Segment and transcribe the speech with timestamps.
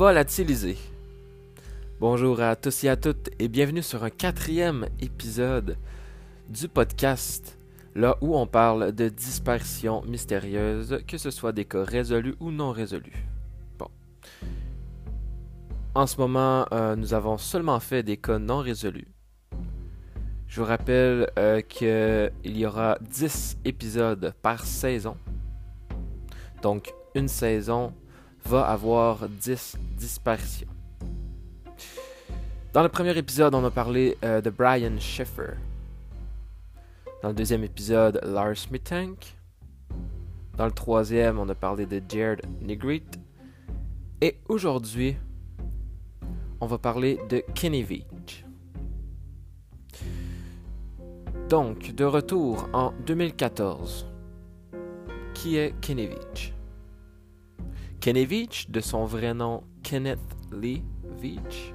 [0.00, 0.78] Volatilisé.
[2.00, 5.76] Bonjour à tous et à toutes et bienvenue sur un quatrième épisode
[6.48, 7.58] du podcast,
[7.94, 12.70] là où on parle de disparitions mystérieuses, que ce soit des cas résolus ou non
[12.70, 13.26] résolus.
[13.78, 13.88] Bon.
[15.94, 19.12] En ce moment, euh, nous avons seulement fait des cas non résolus.
[20.48, 25.18] Je vous rappelle euh, qu'il y aura 10 épisodes par saison.
[26.62, 27.92] Donc, une saison
[28.44, 30.68] va avoir 10 disparitions.
[32.72, 35.54] Dans le premier épisode, on a parlé euh, de Brian Schaeffer.
[37.22, 39.34] Dans le deuxième épisode, Lars Mittank.
[40.56, 43.18] Dans le troisième, on a parlé de Jared Negrete.
[44.20, 45.16] Et aujourd'hui,
[46.60, 48.44] on va parler de Kenny Veach.
[51.48, 54.06] Donc, de retour en 2014.
[55.34, 56.08] Qui est Kenny
[58.02, 60.18] Veach, de son vrai nom Kenneth
[60.50, 60.82] Lee
[61.20, 61.74] Veach,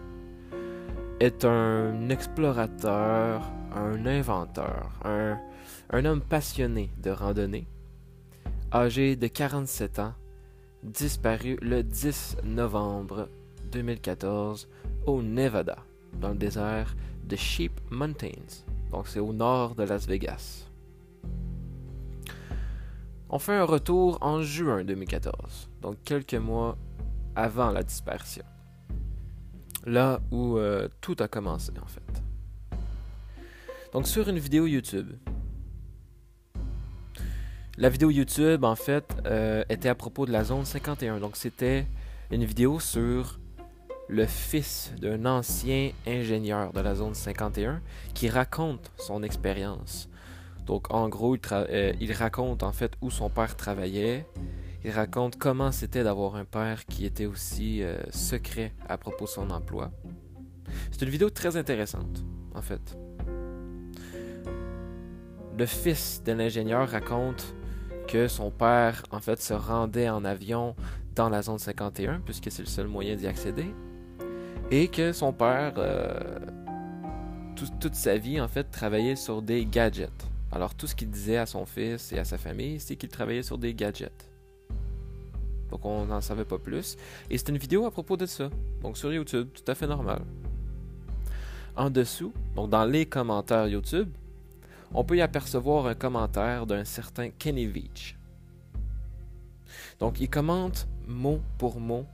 [1.19, 5.39] est un explorateur, un inventeur, un,
[5.91, 7.67] un homme passionné de randonnée,
[8.73, 10.13] âgé de 47 ans,
[10.83, 13.29] disparu le 10 novembre
[13.71, 14.67] 2014
[15.05, 15.77] au Nevada,
[16.19, 18.63] dans le désert de Sheep Mountains.
[18.91, 20.65] Donc c'est au nord de Las Vegas.
[23.29, 26.77] On fait un retour en juin 2014, donc quelques mois
[27.35, 28.43] avant la disparition.
[29.85, 32.23] Là où euh, tout a commencé en fait.
[33.93, 35.11] Donc sur une vidéo YouTube.
[37.77, 41.19] La vidéo YouTube en fait euh, était à propos de la zone 51.
[41.19, 41.85] Donc c'était
[42.31, 43.39] une vidéo sur
[44.07, 47.79] le fils d'un ancien ingénieur de la zone 51
[48.15, 50.09] qui raconte son expérience
[50.65, 54.25] donc en gros, euh, il, raconte en fait où son père travaillait.
[54.85, 59.29] Il raconte comment c'était d'avoir un père qui était aussi euh, secret à propos de
[59.31, 59.89] son emploi.
[60.91, 62.23] C'est une vidéo très intéressante,
[62.53, 62.95] en fait.
[65.57, 67.55] Le fils de l'ingénieur raconte
[68.07, 70.75] que son père, en fait, se rendait en avion
[71.15, 73.73] dans la zone 51, puisque c'est le seul moyen d'y accéder,
[74.69, 76.37] et que son père, euh,
[77.81, 80.27] toute sa vie, en fait, travaillait sur des gadgets.
[80.51, 83.41] Alors tout ce qu'il disait à son fils et à sa famille, c'est qu'il travaillait
[83.41, 84.29] sur des gadgets.
[85.69, 86.97] Donc on n'en savait pas plus.
[87.29, 88.49] Et c'est une vidéo à propos de ça.
[88.81, 90.21] Donc sur YouTube, tout à fait normal.
[91.75, 94.09] En dessous, donc dans les commentaires YouTube,
[94.93, 98.15] on peut y apercevoir un commentaire d'un certain Kenny Veach.
[99.99, 102.05] Donc il commente mot pour mot.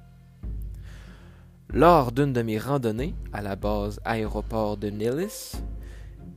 [1.74, 5.54] Lors d'une de mes randonnées à la base aéroport de Nellis,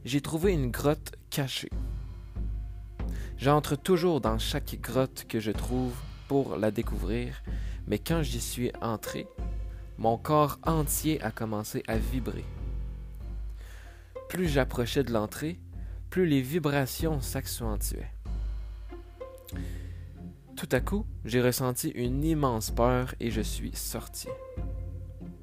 [0.04, 1.70] j'ai trouvé une grotte cachée.
[3.36, 5.94] J'entre toujours dans chaque grotte que je trouve
[6.28, 7.42] pour la découvrir,
[7.86, 9.26] mais quand j'y suis entré,
[9.98, 12.44] mon corps entier a commencé à vibrer.
[14.28, 15.58] Plus j'approchais de l'entrée,
[16.10, 18.10] plus les vibrations s'accentuaient.
[20.56, 24.28] Tout à coup, j'ai ressenti une immense peur et je suis sorti.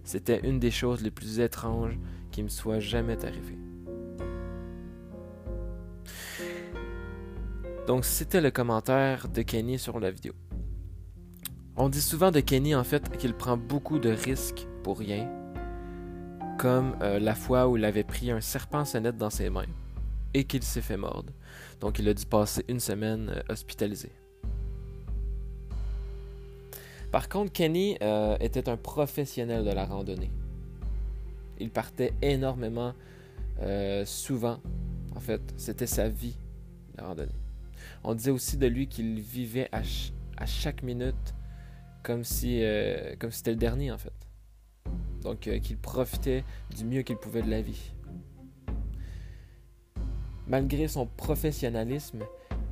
[0.04, 1.98] C'était une des choses les plus étranges
[2.32, 3.58] qui me soit jamais arrivée.
[7.88, 10.34] Donc c'était le commentaire de Kenny sur la vidéo.
[11.78, 15.30] On dit souvent de Kenny en fait qu'il prend beaucoup de risques pour rien,
[16.58, 19.66] comme euh, la fois où il avait pris un serpent sonnette dans ses mains
[20.34, 21.32] et qu'il s'est fait mordre.
[21.80, 24.12] Donc il a dû passer une semaine euh, hospitalisé.
[27.10, 30.32] Par contre, Kenny euh, était un professionnel de la randonnée.
[31.60, 32.94] Il partait énormément,
[34.06, 34.60] souvent.
[35.16, 36.36] En fait, c'était sa vie,
[36.98, 37.32] la randonnée.
[38.04, 39.84] On disait aussi de lui qu'il vivait à,
[40.46, 41.36] chaque minute
[42.04, 44.14] comme si euh, comme c'était le dernier en fait.
[45.22, 46.44] Donc euh, qu'il profitait
[46.76, 47.92] du mieux qu'il pouvait de la vie.
[50.48, 52.24] Malgré son professionnalisme,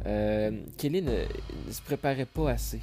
[0.05, 1.23] euh, Kelly ne,
[1.71, 2.81] se préparait pas assez.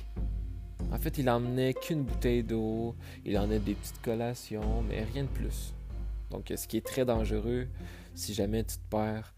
[0.92, 2.94] En fait, il emmenait qu'une bouteille d'eau,
[3.24, 5.74] il emmenait des petites collations, mais rien de plus.
[6.30, 7.66] Donc, ce qui est très dangereux
[8.14, 9.34] si jamais tu te perds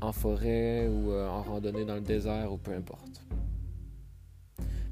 [0.00, 3.22] en forêt ou euh, en randonnée dans le désert ou peu importe.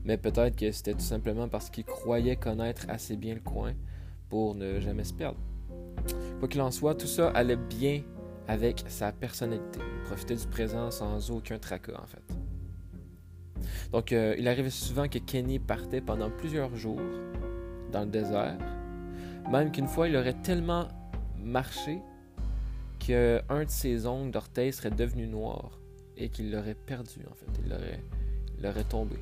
[0.08, 3.74] Mais peut-être que c'était tout simplement parce qu'il croyait connaître assez bien le coin
[4.30, 5.38] pour ne jamais se perdre.
[6.38, 8.02] Quoi qu'il en soit, tout ça allait bien
[8.46, 9.80] avec sa personnalité.
[9.80, 12.22] Il profitait du présent sans aucun tracas en fait.
[13.92, 17.00] Donc euh, il arrivait souvent que Kenny partait pendant plusieurs jours
[17.92, 18.56] dans le désert.
[19.50, 20.88] Même qu'une fois, il aurait tellement
[21.36, 22.00] marché
[22.98, 25.78] qu'un de ses ongles d'orteil serait devenu noir
[26.16, 29.16] et qu'il l'aurait perdu en fait, il l'aurait, tombé.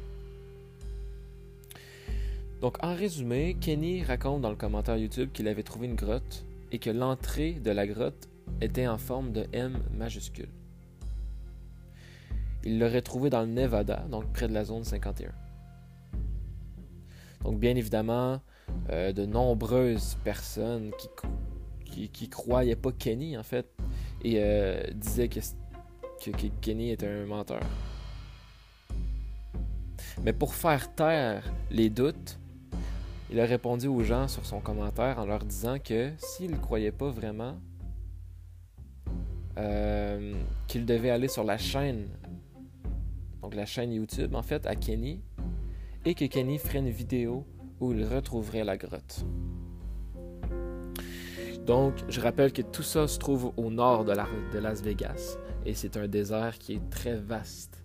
[2.60, 6.78] Donc en résumé, Kenny raconte dans le commentaire YouTube qu'il avait trouvé une grotte et
[6.78, 8.28] que l'entrée de la grotte
[8.60, 10.48] était en forme de M majuscule.
[12.64, 15.32] Il l'aurait trouvé dans le Nevada, donc près de la zone 51.
[17.44, 18.40] Donc bien évidemment,
[18.90, 20.90] euh, de nombreuses personnes
[21.84, 23.66] qui, qui, croyaient pas Kenny en fait
[24.24, 25.40] et euh, disaient que,
[26.24, 27.60] que, que Kenny était un menteur.
[30.24, 32.38] Mais pour faire taire les doutes,
[33.36, 36.90] il a répondu aux gens sur son commentaire en leur disant que s'il ne croyait
[36.90, 37.60] pas vraiment,
[39.58, 40.32] euh,
[40.66, 42.08] qu'il devait aller sur la chaîne,
[43.92, 45.20] YouTube en fait, à Kenny,
[46.06, 47.44] et que Kenny ferait une vidéo
[47.78, 49.26] où il retrouverait la grotte.
[51.66, 55.36] Donc, je rappelle que tout ça se trouve au nord de Las Vegas,
[55.66, 57.84] et c'est un désert qui est très vaste.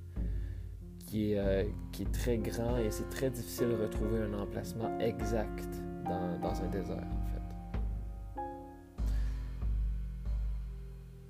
[1.14, 5.68] Euh, qui est, très grand et c'est très difficile de retrouver un emplacement exact
[6.06, 8.42] dans, un désert, en fait.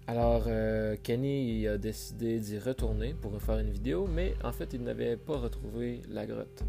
[0.07, 4.83] Alors, euh, Kenny a décidé d'y retourner pour faire une vidéo, mais en fait, il
[4.83, 6.63] n'avait pas retrouvé la grotte,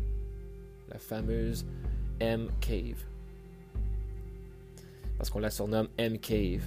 [0.88, 1.66] la fameuse
[2.20, 3.04] M Cave.
[5.18, 6.62] Parce qu'on la surnomme M Cave,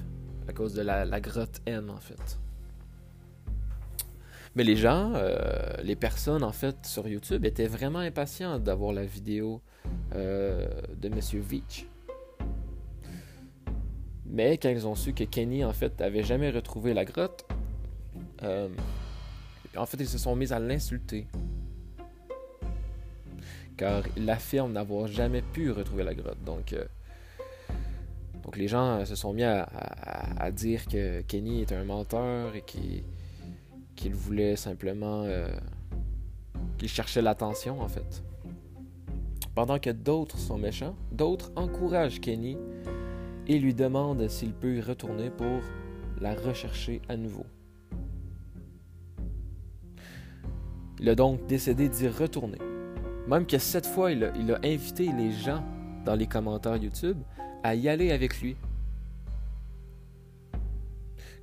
[0.47, 2.37] à cause de la, la grotte M, en fait.
[4.55, 9.03] Mais les gens, euh, les personnes en fait sur YouTube étaient vraiment impatients d'avoir la
[9.03, 9.61] vidéo
[10.13, 10.65] euh,
[10.95, 11.87] de Monsieur Veach.
[14.25, 17.45] Mais quand ils ont su que Kenny en fait avait jamais retrouvé la grotte,
[18.43, 18.69] euh,
[19.75, 21.27] en fait ils se sont mis à l'insulter.
[23.75, 26.41] Car il affirme n'avoir jamais pu retrouver la grotte.
[26.45, 26.73] Donc,
[28.41, 29.63] donc les gens se sont mis à,
[30.37, 33.03] à dire que Kenny est un menteur et qu'il
[33.95, 35.23] qu'il voulait simplement...
[35.23, 35.47] Euh,
[36.77, 38.23] qu'il cherchait l'attention en fait.
[39.53, 42.57] Pendant que d'autres sont méchants, d'autres encouragent Kenny
[43.47, 45.61] et lui demandent s'il peut y retourner pour
[46.19, 47.45] la rechercher à nouveau.
[50.99, 52.57] Il a donc décidé d'y retourner.
[53.27, 55.63] Même que cette fois, il a, il a invité les gens
[56.05, 57.17] dans les commentaires YouTube
[57.63, 58.55] à y aller avec lui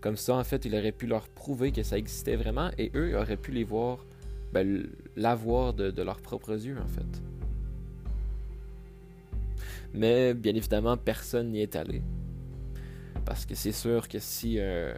[0.03, 3.17] comme ça, en fait, il aurait pu leur prouver que ça existait vraiment et eux
[3.17, 4.05] auraient pu les voir,
[4.53, 4.85] ben,
[5.17, 7.23] l'avoir de, leurs propres yeux, en fait.
[9.95, 12.03] Mais bien évidemment, personne n'y est allé.
[13.25, 14.93] Parce que c'est sûr que si euh,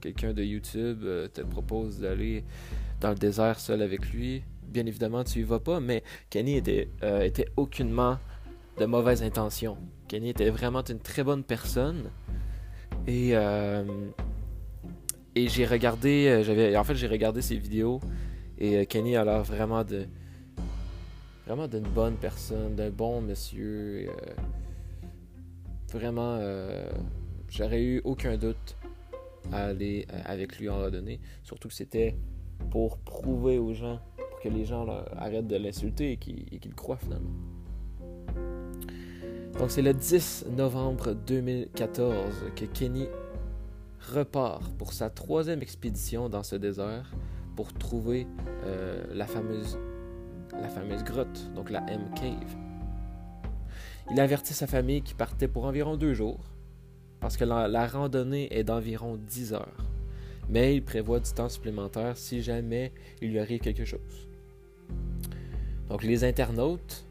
[0.00, 2.44] quelqu'un de YouTube euh, te propose d'aller
[3.00, 5.80] dans le désert seul avec lui, bien évidemment, tu y vas pas.
[5.80, 8.18] Mais Kenny était, euh, était aucunement
[8.78, 9.76] de mauvaise intention.
[10.06, 12.10] Kenny était vraiment une très bonne personne.
[13.08, 13.34] Et
[15.36, 18.00] et j'ai regardé, euh, j'avais, en fait, j'ai regardé ses vidéos
[18.58, 20.06] et euh, Kenny a l'air vraiment de,
[21.46, 24.08] vraiment d'une bonne personne, d'un bon monsieur.
[24.08, 24.12] Euh,
[25.92, 26.40] vraiment,
[27.48, 28.76] j'aurais eu aucun doute
[29.52, 31.20] à aller avec lui en randonnée.
[31.42, 32.16] Surtout que c'était
[32.70, 34.86] pour prouver aux gens, pour que les gens
[35.16, 37.30] arrêtent de l'insulter et qu'ils, qu'ils croient finalement.
[39.58, 42.16] Donc c'est le 10 novembre 2014
[42.56, 43.06] que Kenny
[44.12, 47.12] repart pour sa troisième expédition dans ce désert
[47.56, 48.26] pour trouver
[48.64, 49.78] euh, la, fameuse,
[51.04, 52.56] grotte, donc la M Cave.
[54.10, 56.40] Il avertit sa famille qu'il partait pour environ deux jours,
[57.20, 59.84] parce que la, randonnée est d'environ 10 heures,
[60.48, 64.28] mais il prévoit du temps supplémentaire si jamais il lui arrive quelque chose.
[65.88, 67.04] Donc les internautes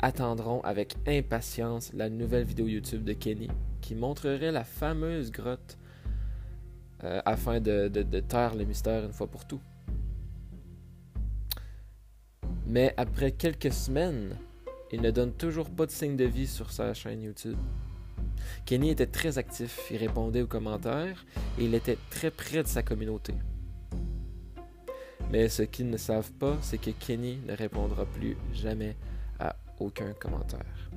[0.00, 3.48] attendront avec impatience la nouvelle vidéo YouTube de Kenny
[3.80, 5.78] qui montrerait la fameuse grotte
[7.04, 7.88] euh, afin de,
[8.20, 9.60] taire le mystère une fois pour tout.
[12.66, 14.36] Mais après quelques semaines,
[14.92, 17.56] il ne donne toujours pas de signe de vie sur sa chaîne YouTube.
[18.66, 21.24] Kenny était très actif, il répondait aux commentaires
[21.58, 23.34] et il était très près de sa communauté.
[25.30, 28.96] Mais ce qu'ils ne savent pas, c'est que Kenny ne répondra plus jamais
[29.38, 30.90] à aucun commentaire.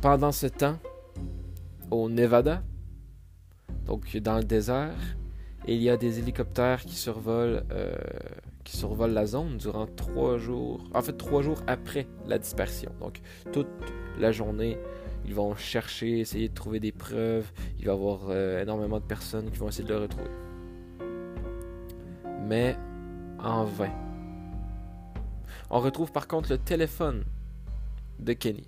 [0.00, 0.78] Pendant ce temps,
[1.90, 2.62] au Nevada,
[3.86, 5.16] donc dans le désert.
[5.66, 7.94] Et il y a des hélicoptères qui survolent, euh,
[8.64, 12.90] qui survolent la zone durant trois jours, en fait trois jours après la dispersion.
[12.98, 13.20] Donc
[13.52, 13.68] toute
[14.18, 14.78] la journée,
[15.26, 17.52] ils vont chercher, essayer de trouver des preuves.
[17.78, 20.30] Il va y avoir euh, énormément de personnes qui vont essayer de le retrouver.
[22.46, 22.76] Mais
[23.38, 23.92] en vain.
[25.68, 27.24] On retrouve par contre le téléphone
[28.18, 28.66] de Kenny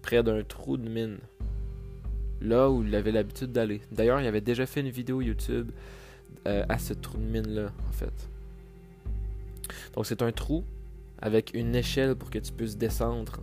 [0.00, 1.18] près d'un trou de mine
[2.40, 3.80] là où il avait l'habitude d'aller.
[3.92, 5.70] D'ailleurs, il avait déjà fait une vidéo YouTube
[6.46, 8.30] euh, à ce trou de mine-là, en fait.
[9.94, 10.64] Donc c'est un trou
[11.18, 13.40] avec une échelle pour que tu puisses descendre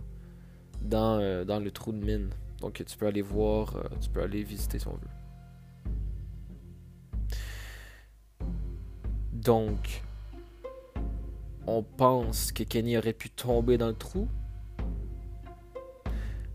[0.82, 2.30] dans, euh, dans le trou de mine.
[2.60, 4.98] Donc tu peux aller voir, euh, tu peux aller visiter si on veut.
[9.32, 10.02] Donc,
[11.66, 14.28] on pense que Kenny aurait pu tomber dans le trou.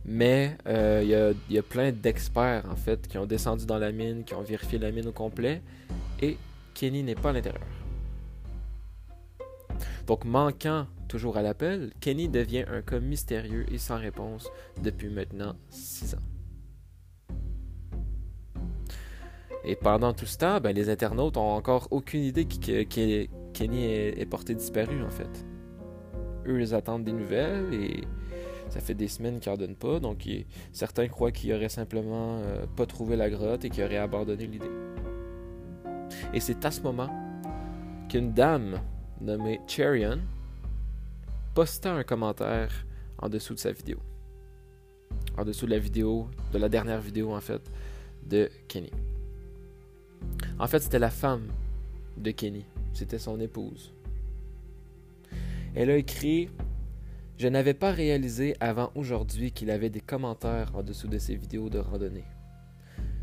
[0.05, 4.23] Mais euh, il y, a plein d'experts en fait qui ont descendu dans la mine,
[4.23, 5.61] qui ont vérifié la mine au complet.
[6.21, 6.37] Et
[6.73, 7.63] Kenny n'est pas à l'intérieur.
[10.07, 14.49] Donc, manquant toujours à l'appel, Kenny devient un cas mystérieux et sans réponse
[14.81, 16.17] depuis maintenant 6 ans.
[19.63, 22.83] Et pendant tout ce temps, ben, les internautes ont encore aucune idée que,
[23.53, 25.45] Kenny est, porté disparu en fait.
[26.45, 28.03] Eux, ils attendent des nouvelles et
[28.73, 29.99] ça fait des semaines qu'ils n'en donnent pas.
[29.99, 30.27] Donc,
[30.71, 34.71] certains croient qu'il aurait simplement euh, pas trouvé la grotte et qu'il aurait abandonné l'idée.
[36.33, 37.07] Et c'est à ce moment
[38.09, 38.81] qu'une dame
[39.21, 40.17] nommée Cherion
[41.53, 42.87] posta un commentaire
[43.19, 43.99] en dessous de sa vidéo.
[45.37, 47.61] En dessous de la vidéo, de la dernière vidéo en fait,
[48.25, 48.89] de Kenny.
[50.57, 51.47] En fait, c'était la femme
[52.17, 52.65] de Kenny.
[52.93, 53.93] C'était son épouse.
[55.75, 56.49] Elle a écrit
[57.43, 61.69] Je n'avais pas réalisé avant aujourd'hui qu'il avait des commentaires en dessous de ses vidéos
[61.69, 62.23] de randonnée.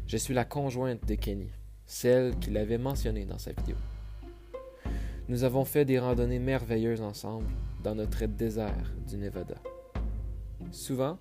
[0.07, 1.49] Je suis la conjointe de Kenny,
[1.87, 3.77] celle qu'il avait mentionnée dans sa vidéo.
[5.31, 7.47] Nous avons fait des randonnées merveilleuses ensemble
[7.83, 9.57] dans notre désert du Nevada.
[10.71, 11.17] Souvent,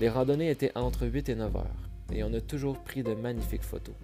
[0.00, 3.62] les randonnées étaient entre 8 et 9 heures et on a toujours pris de magnifiques
[3.62, 3.94] photos.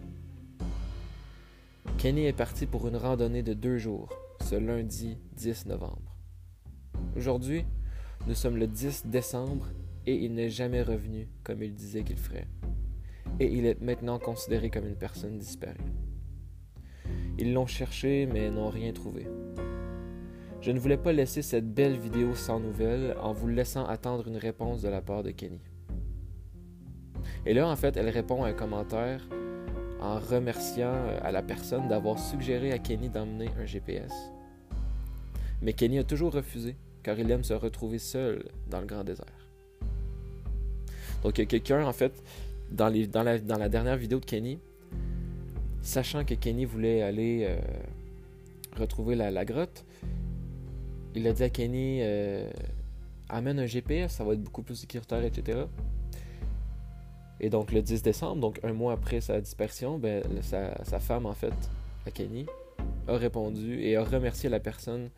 [1.99, 4.09] Kenny est parti pour une randonnée de deux jours,
[4.41, 6.15] ce lundi 10 novembre.
[8.27, 9.69] Nous sommes le 10 décembre
[10.05, 12.49] et il n'est jamais revenu comme il disait qu'il ferait.
[13.39, 15.77] Et il est maintenant considéré comme une personne disparue.
[17.39, 19.29] Ils l'ont cherché mais n'ont rien trouvé.
[20.61, 24.39] Je ne voulais pas laisser cette belle vidéo sans nouvelles en vous laissant attendre une
[24.39, 25.61] réponse de la part de Kenny.
[27.45, 29.29] Et là, en fait, elle répond à un commentaire
[30.01, 34.13] en remerciant euh, à la personne d'avoir suggéré à Kenny d'emmener un GPS.
[35.63, 36.77] Mais Kenny a toujours refusé,
[37.07, 39.27] car il aime se retrouver seul dans le grand désert.
[41.23, 42.21] Donc il y a quelqu'un, en fait,
[42.73, 44.59] dans, la, dernière vidéo de Kenny,
[45.83, 47.59] sachant que Kenny voulait aller euh,
[48.77, 49.85] retrouver la, grotte,
[51.15, 52.51] il a dit à Kenny euh,
[53.29, 55.61] amène un GPS, ça va être beaucoup plus sécuritaire, etc.
[57.39, 61.35] Et donc le 10 décembre, donc un mois après sa dispersion, ben, sa, femme en
[61.35, 61.55] fait,
[62.05, 62.47] à Kenny,
[63.07, 65.11] a répondu et a remercié la personne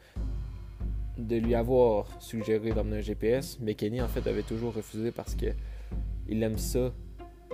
[1.18, 5.34] de lui avoir suggéré d'emmener un GPS, mais Kenny en fait avait toujours refusé parce
[5.34, 5.46] que
[6.28, 6.92] il aime ça,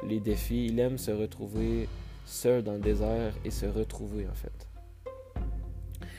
[0.07, 1.89] les défis, il aime se retrouver
[2.27, 4.69] seul dans le désert et se retrouver en fait.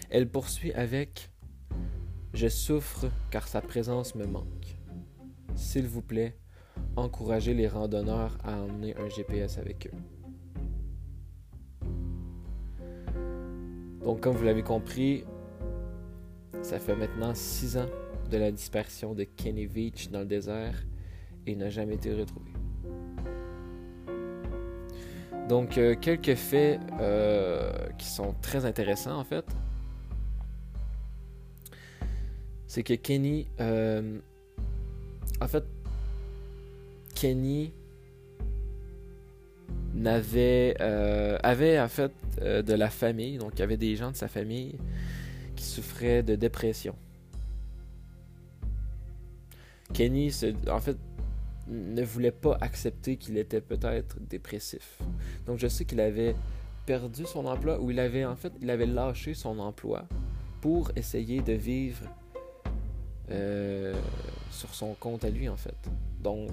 [0.10, 1.30] Elle poursuit avec
[2.34, 4.78] Je souffre car sa présence me manque.
[5.56, 6.38] S'il vous plaît,
[6.96, 9.98] encouragez les randonneurs à emmener un GPS avec eux.
[14.04, 15.24] Donc comme vous l'avez compris,
[16.62, 17.90] ça fait maintenant six ans
[18.30, 20.84] de la dispersion de Kenny Beach dans le désert
[21.46, 22.52] et n'a jamais été retrouvé.
[25.48, 29.46] Donc, euh, quelques faits euh, qui sont très intéressants en fait.
[32.68, 33.48] C'est que Kenny.
[33.60, 34.18] Euh,
[35.40, 35.64] en fait,
[37.14, 37.72] Kenny
[40.04, 40.76] avait
[41.80, 44.78] en fait de la famille, donc il y avait des gens de sa famille
[45.66, 46.96] qui souffraient de dépression.
[49.94, 50.32] Kenny,
[50.70, 50.98] en fait,
[51.68, 55.00] ne voulait pas accepter qu'il était peut-être dépressif.
[55.48, 56.36] Donc je sais qu'il avait
[56.86, 60.06] perdu son emploi ou il avait en fait il avait lâché son emploi
[60.62, 62.06] pour essayer de vivre
[63.32, 63.96] euh,
[64.52, 65.90] sur son compte à lui en fait.
[66.22, 66.52] Donc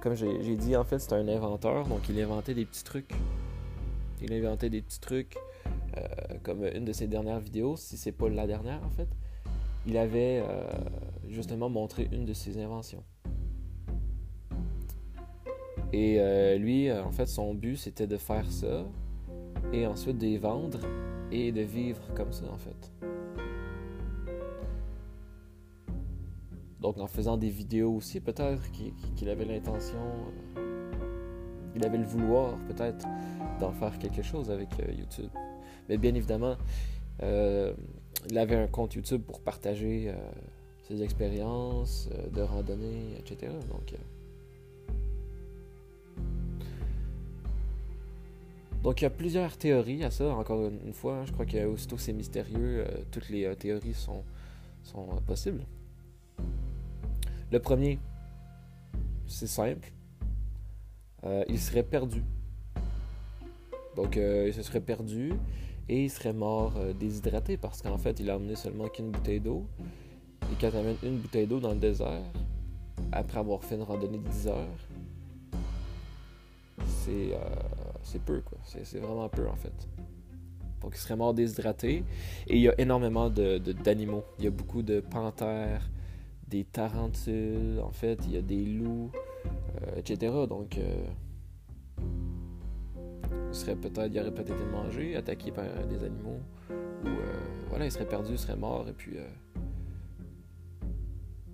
[0.00, 3.12] comme j'ai dit en fait c'est un inventeur donc il inventait des petits trucs.
[4.22, 5.36] Il inventait des petits trucs
[6.42, 9.08] comme une de ses dernières vidéos si c'est pas la dernière en fait.
[9.86, 10.68] Il avait euh,
[11.28, 13.04] justement montré une de ses inventions.
[15.92, 18.84] Et euh, lui, euh, en fait, son but, c'était de faire ça
[19.72, 20.80] et ensuite de les vendre
[21.30, 22.92] et de vivre comme ça, en fait.
[26.80, 28.62] Donc, en faisant des vidéos aussi, peut-être
[29.16, 29.98] qu'il avait l'intention,
[30.58, 30.92] euh,
[31.74, 33.06] il avait le vouloir, peut-être,
[33.60, 35.30] d'en faire quelque chose avec YouTube.
[35.88, 36.56] Mais bien évidemment,
[37.22, 40.12] il avait un compte YouTube pour partager
[40.88, 43.52] ses expériences de randonnée, etc.
[43.70, 43.94] Donc,
[48.86, 51.16] Donc il y a plusieurs théories à ça, encore une fois.
[51.16, 51.24] Hein.
[51.26, 54.22] je crois que c'est mystérieux, euh, toutes les euh, théories sont,
[54.84, 55.64] sont euh, possibles.
[57.50, 57.98] Le premier,
[59.26, 59.90] c'est simple.
[61.24, 62.22] Euh, il serait perdu.
[63.96, 65.32] Donc, euh, il se serait perdu
[65.88, 69.40] et il serait mort euh, déshydraté parce qu'en fait, il a emmené seulement qu'une bouteille
[69.40, 69.66] d'eau.
[70.42, 72.22] Et quand tu amènes une bouteille d'eau dans le désert,
[73.12, 74.78] après avoir fait une randonnée de 10 heures,
[78.02, 78.58] c'est peu, quoi.
[78.64, 79.88] C'est vraiment peu, en fait.
[80.80, 82.04] Donc, il serait mort déshydraté.
[82.48, 84.24] Et il y a énormément d'animaux.
[84.28, 85.88] De, il y a beaucoup de panthères,
[86.48, 89.10] des tarentules, en fait, il y a des loups,
[89.96, 90.32] etc.
[90.48, 90.78] Donc,
[93.56, 97.34] serait peut-être, il aurait peut-être été mangé, attaqué par des animaux, ou euh,
[97.68, 99.26] voilà, il serait perdu, il serait mort, et puis euh,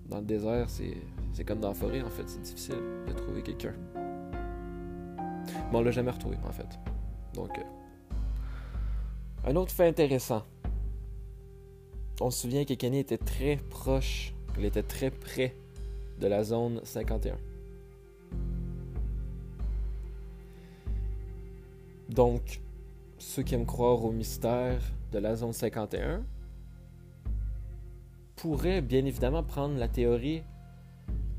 [0.07, 2.75] dans le désert, c'est, comme dans la forêt, en fait, c'est difficile
[3.07, 3.73] de trouver quelqu'un.
[5.71, 6.79] Mais on l'a jamais retrouvé, en fait.
[7.33, 10.43] Donc, euh, un autre fait intéressant.
[12.21, 15.55] On se souvient que Kenny était très proche, il était très près
[16.19, 17.35] de la zone 51.
[22.09, 22.61] Donc,
[23.17, 24.81] ceux qui aiment croire au mystère
[25.11, 26.23] de la zone 51
[28.35, 30.43] pourraient bien évidemment prendre la théorie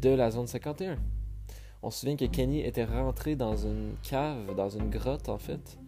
[0.01, 0.97] de la zone 51.
[1.83, 5.79] On se souvient que Kenny était rentré dans une cave, dans une grotte en fait,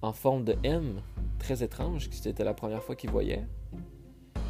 [0.00, 1.00] en forme de M,
[1.38, 3.44] très étrange, que c'était la première fois qu'il voyait.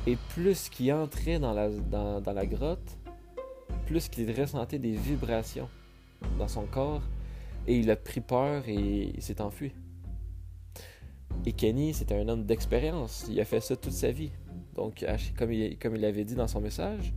[0.06, 2.98] Et plus qu'il entrait dans la, dans, dans la grotte,
[3.86, 5.68] plus qu'il ressentait des vibrations
[6.38, 7.02] dans son corps
[7.66, 9.72] et il a pris peur et il s'est enfui.
[11.46, 13.26] Et Kenny, c'était un homme d'expérience.
[13.28, 14.30] Il a fait ça toute sa vie.
[14.74, 15.04] Donc,
[15.38, 17.12] comme il, comme il l'avait dit dans son message,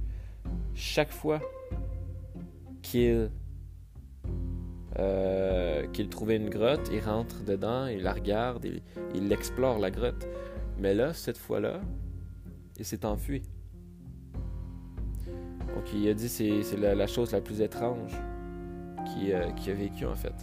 [0.73, 1.39] chaque fois
[2.81, 3.29] qu'il
[4.97, 8.65] euh, qu'il trouvait une grotte, il rentre dedans, il la regarde,
[9.13, 10.27] il, explore la grotte.
[10.79, 11.81] Mais là, cette fois-là,
[12.77, 13.43] il s'est enfui.
[15.73, 18.13] Donc il a dit c'est la chose la plus étrange
[19.17, 20.33] euh, qui, a vécu en fait.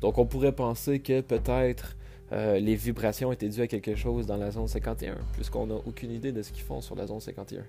[0.00, 1.96] Donc on pourrait penser que peut-être
[2.32, 6.10] euh, les vibrations étaient dues à quelque chose dans la zone 51, puisqu'on n'a aucune
[6.10, 7.64] idée de ce qu'ils font sur la zone 51.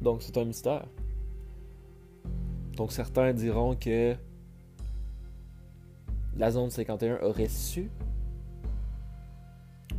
[0.00, 0.86] Donc c'est un mystère.
[2.76, 4.14] Donc certains diront que
[6.36, 7.90] la zone 51 aurait su.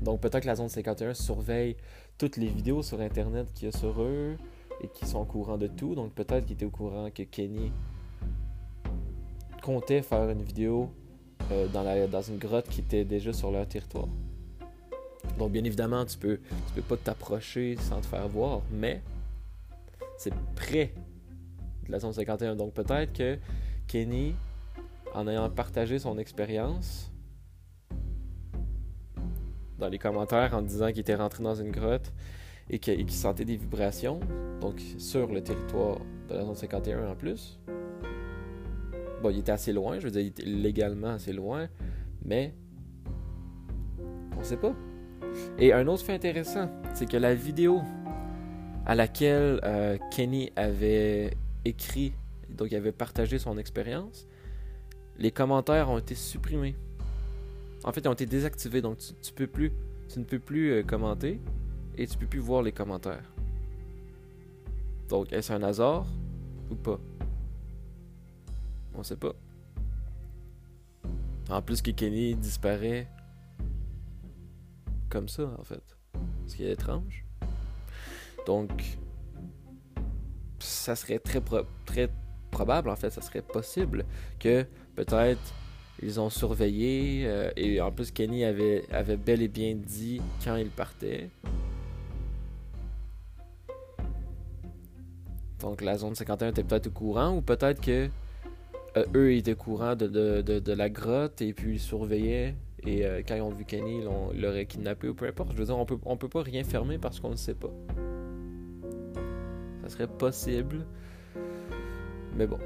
[0.01, 1.75] Donc peut-être que la zone 51 surveille
[2.19, 4.35] toutes les vidéos sur Internet qu'il y a sur eux
[4.81, 5.95] et qui sont au courant de tout.
[5.95, 7.71] Donc peut-être qu'ils étaient au courant que Kenny
[9.63, 10.91] comptait faire une vidéo
[11.51, 14.09] euh, dans, la, dans une grotte qui était déjà sur leur territoire.
[15.37, 19.01] Donc bien évidemment, tu peux, tu peux pas t'approcher sans te faire voir, mais
[20.17, 20.93] c'est près
[21.87, 22.57] de la zone 51.
[22.57, 23.39] Donc peut-être que
[23.87, 24.35] Kenny,
[25.13, 27.11] en ayant partagé son expérience,
[29.79, 32.11] dans les commentaires en disant qu'il était rentré dans une grotte
[32.69, 34.19] et qu'il sentait des vibrations,
[34.61, 35.97] donc sur le territoire
[36.29, 37.59] de la zone 51 en plus.
[39.23, 41.67] Bon, il était assez loin, je veux dire, il était légalement assez loin,
[42.23, 42.53] mais
[44.37, 44.73] on sait pas.
[45.57, 47.81] Et un autre fait intéressant, c'est que la vidéo
[48.85, 51.31] à laquelle euh, Kenny avait
[51.65, 52.13] écrit,
[52.49, 54.27] donc il avait partagé son expérience,
[55.17, 56.75] les commentaires ont été supprimés.
[57.89, 59.13] En fait, ils ont été désactivés, donc tu,
[60.19, 61.41] ne peux plus euh, commenter
[61.97, 63.33] et tu peux plus voir les commentaires.
[65.07, 66.05] Donc, est-ce un hasard
[66.69, 66.99] ou pas?
[68.93, 69.33] On sait pas.
[71.49, 73.07] En plus que Kenny disparaît
[75.09, 75.97] comme ça, en fait.
[76.45, 77.25] Ce qui est étrange.
[78.45, 78.99] Donc,
[80.59, 81.41] ça serait très
[82.51, 84.05] probable, en fait, ça serait possible
[84.37, 85.55] que peut-être
[86.01, 87.23] ils ont surveillé.
[87.25, 91.29] Euh, et en plus, Kenny avait, avait bel et bien dit quand il partait.
[95.59, 98.09] Donc la zone 51 était peut-être au courant, ou peut-être que
[98.97, 102.55] euh, eux étaient au courant de, de, la grotte et puis ils surveillaient.
[102.85, 105.51] Et euh, quand ils ont vu Kenny, ils l'auraient kidnappé ou peu importe.
[105.51, 107.71] Je veux dire, on peut, on peut pas rien fermer parce qu'on ne sait pas.
[109.83, 110.85] Ça serait possible.
[112.37, 112.59] Mais bon.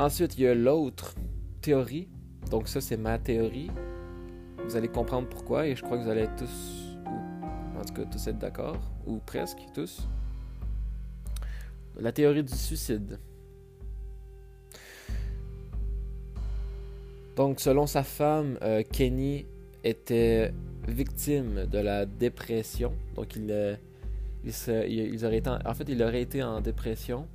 [0.00, 1.14] Ensuite, il y a l'autre
[1.60, 2.08] théorie.
[2.50, 3.70] Donc ça, c'est ma théorie.
[4.64, 8.04] Vous allez comprendre pourquoi et je crois que vous allez tous, ou en tout cas
[8.04, 10.08] tous être d'accord, ou presque tous.
[11.96, 13.18] La théorie du suicide.
[17.36, 19.46] Donc selon sa femme, euh, Kenny
[19.84, 20.52] était
[20.88, 22.92] victime de la dépression.
[23.14, 23.76] Donc il, euh,
[24.44, 27.26] il, aurait été en, fait, il aurait été en dépression,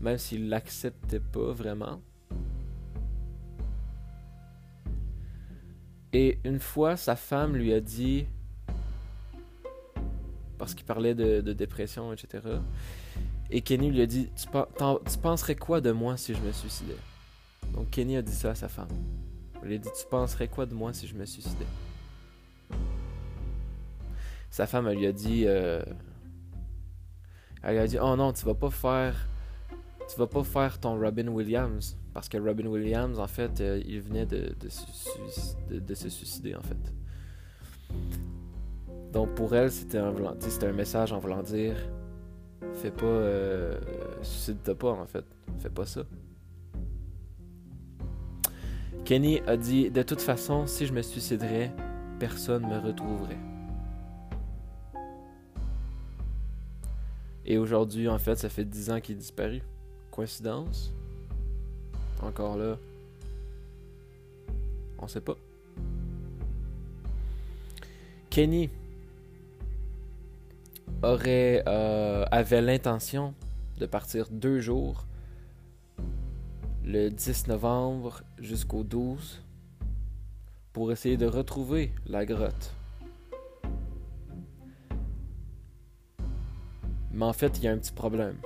[0.00, 2.00] même s'il l'acceptait pas vraiment.
[6.12, 8.26] Et une fois, sa femme lui a dit,
[10.56, 12.46] parce qu'il parlait de, dépression, etc.
[13.50, 16.96] Et Kenny lui a dit, tu, penserais quoi de moi si je me suicidais?
[17.74, 18.88] Donc Kenny a dit ça à sa femme.
[19.64, 21.66] Il a dit, tu penserais quoi de moi si je me suicidais?
[24.50, 25.82] Sa femme, elle lui a dit, euh,
[27.62, 29.28] elle a dit, oh non, tu vas pas faire,
[30.08, 34.00] tu vas pas faire ton Robin Williams parce que Robin Williams, en fait, euh, il
[34.00, 36.92] venait de, se suicider, en fait.
[39.12, 41.76] Donc pour elle, c'était un, un message en voulant dire
[42.74, 43.06] Fais pas.
[43.06, 43.78] Euh,
[44.22, 45.24] suicide-toi pas, en fait.
[45.60, 46.02] Fais pas ça.
[49.04, 51.72] Kenny a dit De toute façon, si je me suiciderais,
[52.18, 53.38] personne me retrouverait.
[57.46, 59.62] Et aujourd'hui, en fait, ça fait 10 ans qu'il est disparu.
[60.10, 60.92] Coïncidence?
[62.22, 62.76] Encore là,
[64.98, 65.36] on sait pas.
[68.30, 68.70] Kenny
[71.02, 73.34] aurait euh, avait l'intention
[73.78, 75.06] de partir deux jours,
[76.84, 79.42] le 10 novembre jusqu'au 12,
[80.72, 82.74] pour essayer de retrouver la grotte.
[87.12, 88.36] Mais en fait, il y a un petit problème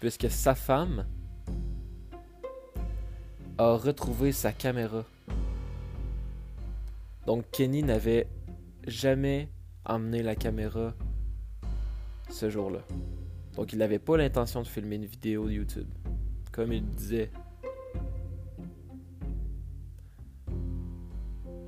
[0.00, 1.06] puisque sa femme
[3.58, 5.04] a retrouvé sa caméra.
[7.26, 8.28] Donc Kenny n'avait
[8.86, 9.48] jamais
[9.84, 10.94] emmené la caméra
[12.30, 12.80] ce jour-là.
[13.56, 15.88] Donc il n'avait pas l'intention de filmer une vidéo YouTube.
[16.52, 17.30] Comme il disait.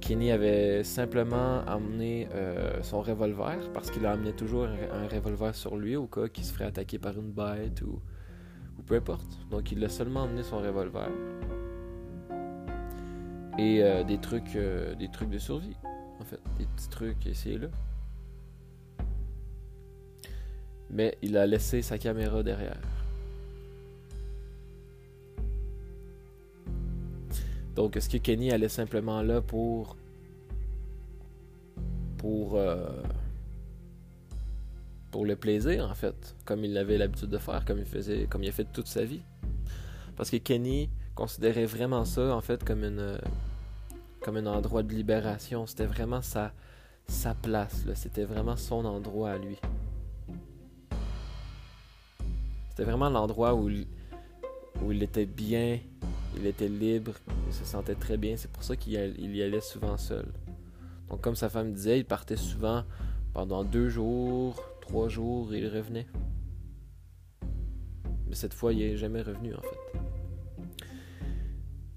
[0.01, 5.55] Kenny avait simplement emmené euh, son revolver parce qu'il a amené toujours un, un, revolver
[5.55, 8.01] sur lui au cas qu'il se ferait attaquer par une bête ou
[8.81, 9.39] peu importe.
[9.51, 11.09] Donc il a seulement emmené son revolver.
[13.59, 15.77] Et euh, des trucs euh, des trucs de survie,
[16.21, 16.41] en fait.
[16.59, 17.69] Des petits trucs ici et là.
[20.91, 22.81] Mais il a laissé sa caméra derrière.
[27.77, 29.97] Donc est-ce que Kenny allait simplement là pour
[32.19, 33.03] pour euh,
[35.11, 38.43] pour le plaisir, en fait, comme il avait l'habitude de faire, comme il faisait, comme
[38.43, 39.23] il a fait toute sa vie.
[40.17, 43.19] Parce que Kenny considérait vraiment ça, en fait, comme une,
[44.21, 45.67] comme un endroit de libération.
[45.67, 46.53] C'était vraiment sa,
[47.09, 49.59] sa place, C'était vraiment son endroit à lui.
[52.71, 53.69] C'était vraiment l'endroit où,
[54.83, 55.79] où il était bien,
[56.37, 57.13] il était libre,
[57.49, 58.37] il se sentait très bien.
[58.37, 60.27] C'est pour ça qu'il y allait souvent seul.
[61.09, 62.85] Donc, comme sa femme disait, il partait souvent
[63.33, 66.09] pendant deux jours, trois jours il revenait.
[68.27, 70.01] Mais cette fois, il n'est jamais revenu en fait.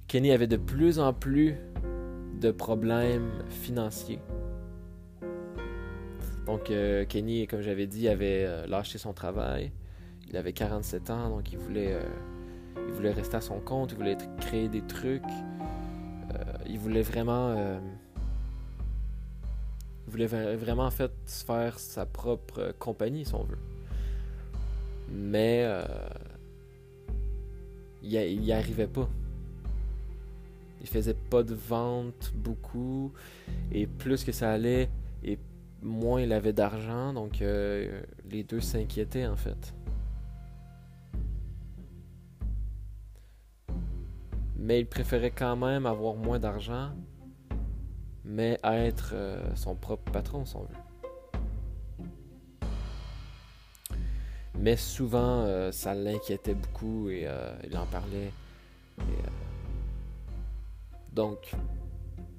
[0.07, 1.55] Kenny avait de plus en plus
[2.39, 4.19] de problèmes financiers.
[6.45, 9.71] Donc euh, Kenny, comme j'avais dit, avait euh, lâché son travail.
[10.29, 12.03] Il avait 47 ans, donc il voulait, euh,
[12.87, 15.23] il voulait rester à son compte, il voulait créer des trucs.
[16.67, 17.55] il voulait vraiment
[20.13, 21.09] voulait vraiment faire
[21.79, 23.57] sa propre compagnie, si on veut.
[25.09, 25.83] Mais euh,
[28.03, 29.09] il n'y arrivait pas.
[30.81, 33.11] Il faisait pas de vente beaucoup.
[33.71, 34.89] Et plus que ça allait,
[35.23, 35.39] et
[35.81, 37.13] moins il avait d'argent.
[37.13, 39.73] Donc euh, les deux s'inquiétaient en fait.
[44.57, 46.91] Mais il préférait quand même avoir moins d'argent
[48.25, 50.67] mais être euh, son propre patron, si on.
[54.59, 58.31] Mais souvent, euh, ça l'inquiétait beaucoup et euh, il en parlait.
[61.11, 61.53] donc,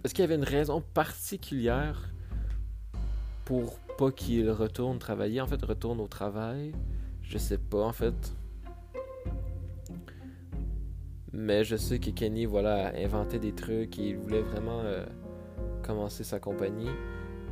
[0.03, 2.13] est-ce qu'il y avait une raison particulière
[3.45, 6.73] pour pas qu'il retourne travailler, en fait, retourne au travail?
[7.23, 8.33] Je sais pas, en fait.
[11.33, 14.83] Mais je sais que Kenny, voilà, inventait des trucs et il voulait vraiment
[15.85, 16.91] commencer sa compagnie.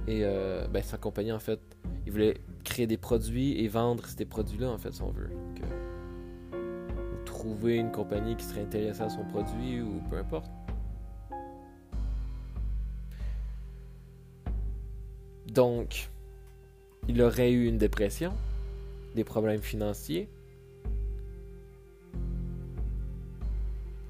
[0.09, 1.61] Et euh, ben, sa compagnie, en fait,
[2.07, 5.31] il voulait créer des produits et vendre ces produits-là, en fait, si on veut.
[6.53, 10.51] ou trouver une compagnie qui serait intéressée à son produit ou peu importe.
[15.49, 16.09] Donc,
[17.09, 18.33] il aurait eu une dépression,
[19.15, 20.29] des problèmes financiers.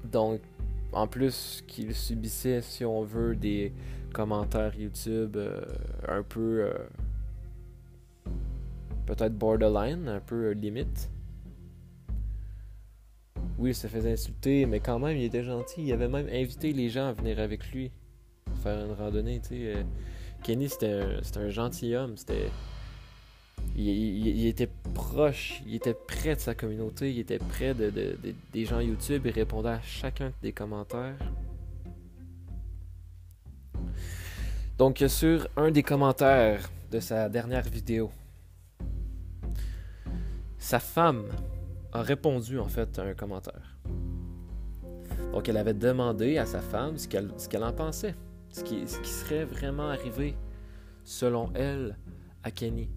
[0.05, 0.41] Donc,
[0.93, 3.73] en plus qu'il subissait, si on veut, des
[4.13, 5.61] commentaires YouTube euh,
[6.07, 6.73] un peu euh,
[9.05, 11.09] peut-être borderline, un peu euh, limite.
[13.57, 15.83] oui, il se faisait insulter, mais quand même, il était gentil.
[15.83, 17.91] Il avait même invité les gens à venir avec lui
[18.61, 19.85] faire une randonnée, tu sais.
[20.43, 20.91] Kenny, c'était
[21.35, 22.17] un, un gentilhomme.
[22.17, 22.49] C'était.
[23.75, 27.91] Il, était proche, il était près de sa communauté, il était près de,
[28.51, 31.15] des gens YouTube, il répondait à chacun des commentaires.
[34.83, 38.11] Donc, sur un des commentaires de sa dernière vidéo,
[40.57, 41.23] sa femme
[41.93, 43.77] a répondu en fait à un commentaire.
[45.31, 48.13] Donc, elle avait demandé à sa femme ce qu'elle en pensait,
[48.49, 50.35] ce qui, ce qui serait vraiment arrivé
[51.05, 51.95] selon elle
[52.43, 52.89] à Kenny.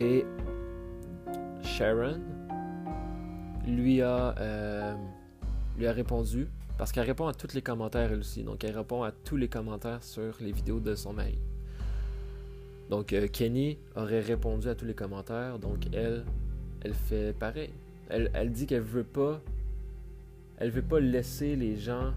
[0.00, 0.26] Et
[1.62, 2.20] Sharon
[3.68, 4.96] lui a, euh,
[5.78, 9.02] lui a répondu, parce qu'elle répond à tous les commentaires elle aussi, donc elle répond
[9.02, 11.38] à tous les commentaires sur les vidéos de son mari.
[12.90, 16.24] Donc euh, Kenny aurait répondu à tous les commentaires, donc elle,
[16.82, 17.70] elle fait pareil.
[18.08, 19.40] Elle, elle dit qu'elle veut pas,
[20.58, 22.12] elle veut pas laisser les gens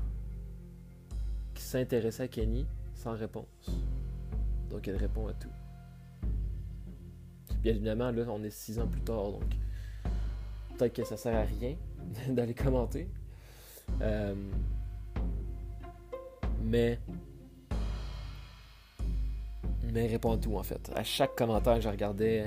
[1.53, 2.65] qui s'intéressaient à Kenny
[2.95, 3.69] sans réponse.
[4.69, 5.49] Donc elle répond à tout.
[7.61, 9.43] Bien évidemment, là, on est six ans plus tard, donc
[10.77, 11.75] peut-être que ça sert à rien
[12.29, 13.07] d'aller commenter.
[14.01, 14.35] Euh,
[16.63, 16.99] mais.
[19.93, 20.91] Mais répond à tout en fait.
[20.95, 22.45] À chaque commentaire que je regardais,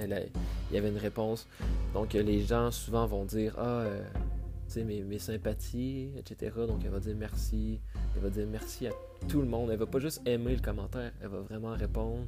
[0.71, 1.47] il y avait une réponse.
[1.95, 4.05] Donc les gens souvent vont dire Ah, euh,
[4.67, 6.53] tu sais, mes, mes, sympathies, etc.
[6.69, 7.81] Donc elle va dire merci.
[8.15, 8.91] Elle va dire merci à
[9.29, 9.71] tout le monde.
[9.71, 12.27] Elle va pas juste aimer le commentaire, elle va vraiment répondre.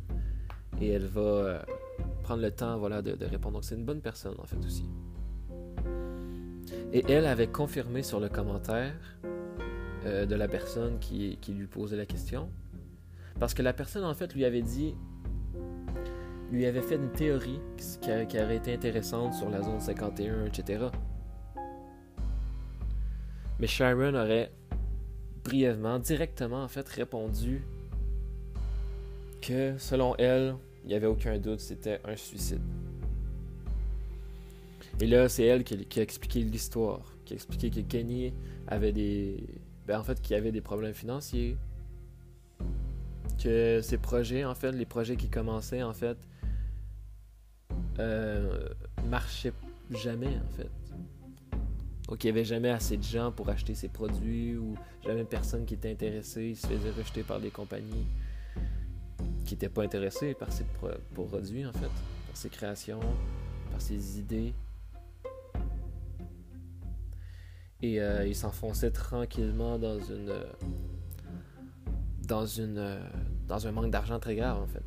[0.80, 1.58] Et elle va euh,
[2.22, 3.54] prendre le temps voilà, de, répondre.
[3.54, 4.84] Donc c'est une bonne personne en fait aussi.
[6.92, 8.92] Et elle avait confirmé sur le commentaire
[10.04, 12.50] euh, de la personne qui, lui posait la question.
[13.40, 14.94] Parce que la personne en fait lui avait dit,
[16.50, 17.60] lui avait fait une théorie
[18.00, 20.84] qui aurait été intéressante sur la zone 51, etc.
[23.58, 24.52] Mais Sharon aurait
[25.44, 27.62] brièvement, directement en fait répondu
[29.40, 32.60] que selon elle, il n'y avait aucun doute, c'était un suicide.
[35.00, 38.32] Et là, c'est elle qui, a expliqué l'histoire, qui a expliqué que Kenny
[38.66, 39.44] avait des.
[39.86, 41.56] Ben, en fait, qu'il avait des problèmes financiers.
[43.42, 46.16] Que ses projets, en fait, les projets qui commençaient, en fait,
[47.98, 48.68] euh,
[49.08, 49.52] marchaient
[49.90, 50.70] jamais, en fait.
[52.08, 54.74] Donc, il n'y avait jamais assez de gens pour acheter ses produits ou
[55.04, 56.48] jamais personne qui était intéressé.
[56.50, 58.06] Il se faisait rejeter par des compagnies
[59.44, 60.64] qui n'étaient pas intéressées par ses
[61.14, 61.86] produits, en fait,
[62.26, 63.00] par ses créations,
[63.70, 64.52] par ses idées.
[67.82, 70.32] Et euh, il s'enfonçait tranquillement dans une.
[72.26, 72.98] dans une.
[73.48, 74.84] dans un manque d'argent très grave, en fait.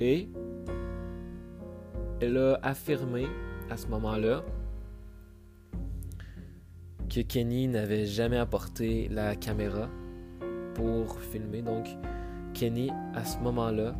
[0.00, 0.28] Et
[2.20, 3.26] elle a affirmé
[3.70, 4.44] à ce moment-là
[7.08, 9.88] que Kenny n'avait jamais apporté la caméra
[10.74, 11.62] pour filmer.
[11.62, 11.88] Donc,
[12.54, 13.94] Kenny, à ce moment-là,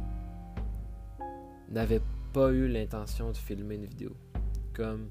[1.71, 4.11] n'avait pas eu l'intention de filmer une vidéo.
[4.75, 5.09] Comme,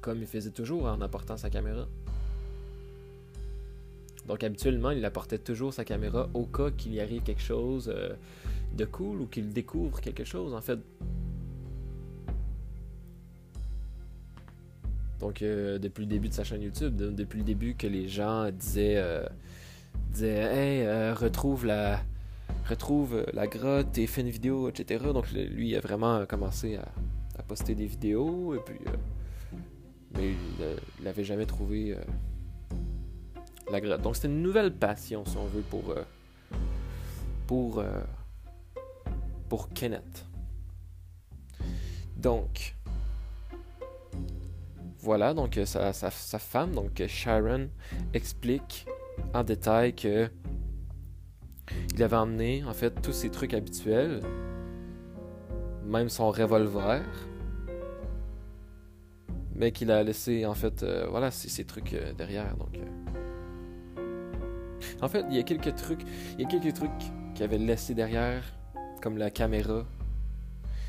[0.00, 1.86] comme il faisait toujours en apportant sa caméra.
[4.26, 8.14] Donc, habituellement, il apportait toujours sa caméra au cas qu'il y arrive quelque chose euh,
[8.74, 10.52] de cool ou qu'il découvre quelque chose.
[10.54, 10.78] En fait,
[15.20, 18.50] Donc, euh, depuis le début de sa chaîne YouTube, depuis le début que les gens
[18.50, 19.26] disaient, euh,
[20.10, 22.02] disaient Hey, retrouve la
[22.68, 25.04] retrouve la grotte et fais une vidéo, etc.
[25.12, 28.78] Donc, lui, a vraiment commencé à, poster des vidéos, et puis.
[30.14, 31.96] mais il n'avait jamais trouvé
[33.70, 34.02] la grotte.
[34.02, 35.94] Donc, c'était une nouvelle passion, si on veut, pour.
[37.46, 37.84] pour.
[39.48, 40.26] pour Kenneth.
[42.16, 42.74] Donc,
[45.06, 47.68] voilà, donc euh, sa, sa, femme, donc euh, Sharon,
[48.12, 48.86] explique
[49.34, 50.28] en détail que
[51.94, 54.22] il avait emmené en fait tous ses trucs habituels,
[55.84, 57.02] même son revolver,
[59.54, 62.56] mais qu'il a laissé en fait euh, voilà ses, trucs derrière.
[62.56, 62.78] Donc,
[65.00, 66.02] en fait, il y a quelques trucs,
[66.38, 66.90] il y a quelques trucs
[67.34, 68.42] qu'il avait laissé derrière,
[69.02, 69.84] comme la caméra,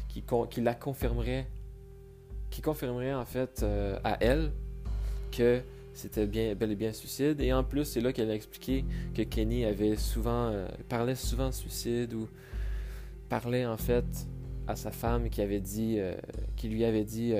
[0.08, 1.48] qui, qui la confirmerait
[2.50, 4.52] qui confirmerait en fait euh, à elle
[5.32, 5.62] que
[5.98, 7.42] c'était bel et bien suicide.
[7.42, 11.50] Et en plus, c'est là qu'elle a expliqué que Kenny avait souvent, euh, parlait souvent
[11.50, 12.28] de suicide ou
[13.30, 14.06] parlait en fait
[14.68, 16.16] à sa femme qui avait dit, euh,
[16.56, 17.34] qui lui avait dit,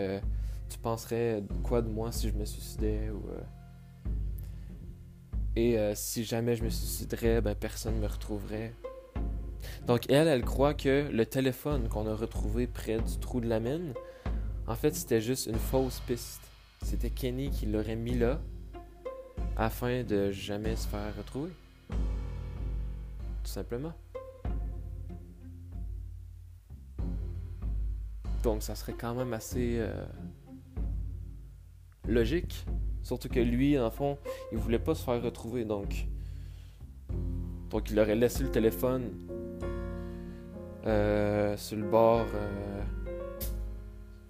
[0.70, 3.24] tu penserais quoi de moi si je me suicidais ou
[5.56, 8.74] et si jamais je me suiciderais, ben personne me retrouverait.
[9.88, 13.60] Donc elle, elle croit que le téléphone qu'on a retrouvé près du trou de la
[13.60, 13.94] mine,
[14.68, 16.42] en fait, c'était juste une fausse piste.
[16.84, 18.40] C'était Kenny qui l'aurait mis là
[19.56, 21.52] afin de jamais se faire retrouver.
[21.90, 23.94] Tout simplement.
[28.44, 30.06] Donc ça serait quand même assez euh,
[32.08, 32.66] logique.
[33.04, 34.18] Surtout que lui, en fond,
[34.52, 35.66] il voulait pas se faire retrouver.
[35.66, 36.08] Donc,
[37.70, 39.12] donc il aurait laissé le téléphone
[40.86, 42.84] euh, sur le bord euh,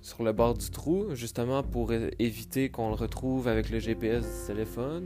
[0.08, 4.48] sur le bord du trou, justement pour éviter qu'on le retrouve avec le GPS du
[4.48, 5.06] téléphone.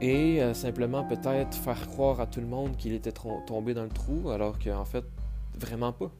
[0.00, 3.90] Et euh, simplement peut-être faire croire à tout le monde qu'il était tombé dans le
[3.90, 5.04] trou, alors qu'en fait,
[5.58, 6.10] vraiment pas.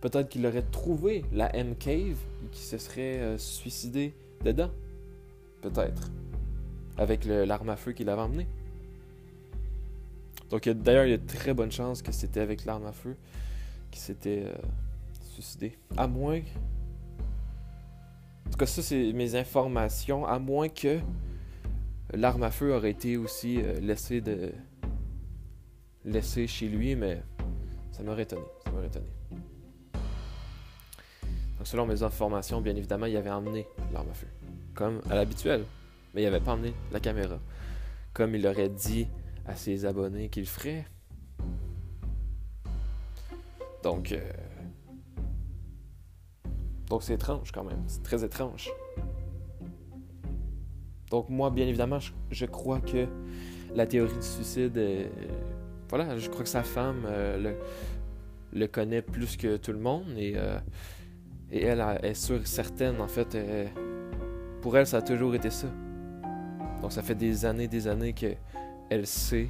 [0.00, 4.70] Peut-être qu'il aurait trouvé la M-Cave et qu'il se serait suicidé dedans.
[5.60, 6.08] Peut-être.
[6.96, 8.46] Avec l'arme à feu qu'il avait emmené.
[10.50, 13.16] Donc d'ailleurs, il y a de très bonnes chances que c'était avec l'arme à feu
[13.90, 14.52] qu'il s'était euh,
[15.96, 16.40] À moins...
[18.46, 20.26] En tout cas, ça, c'est mes informations.
[20.26, 20.98] À moins que
[22.12, 24.52] l'arme à feu aurait été aussi euh, laissée de...
[26.04, 27.22] laissée chez lui, mais
[27.92, 28.42] ça m'aurait étonné.
[28.64, 29.06] Ça m'aurait étonné.
[29.92, 34.26] Donc selon mes informations, bien évidemment, il avait emmené l'arme à feu.
[34.74, 35.64] Comme à l'habituel.
[36.14, 37.38] Mais il n'avait pas emmené la caméra.
[38.14, 39.06] Comme il aurait dit
[39.46, 40.86] à ses abonnés qu'il ferait.
[43.82, 44.32] Donc, euh,
[46.90, 48.70] donc c'est étrange quand même, c'est très étrange.
[51.08, 51.98] Donc moi, bien évidemment,
[52.30, 53.06] je, crois que
[53.74, 54.78] la théorie du suicide,
[55.88, 57.54] voilà, je crois que sa femme euh,
[58.52, 60.58] le, connaît plus que tout le monde et, euh,
[61.50, 63.36] et elle est sûre, certaine, en fait,
[64.60, 65.68] pour elle, ça a toujours été ça.
[66.82, 68.34] Donc ça fait des années, des années que
[68.88, 69.48] elle sait,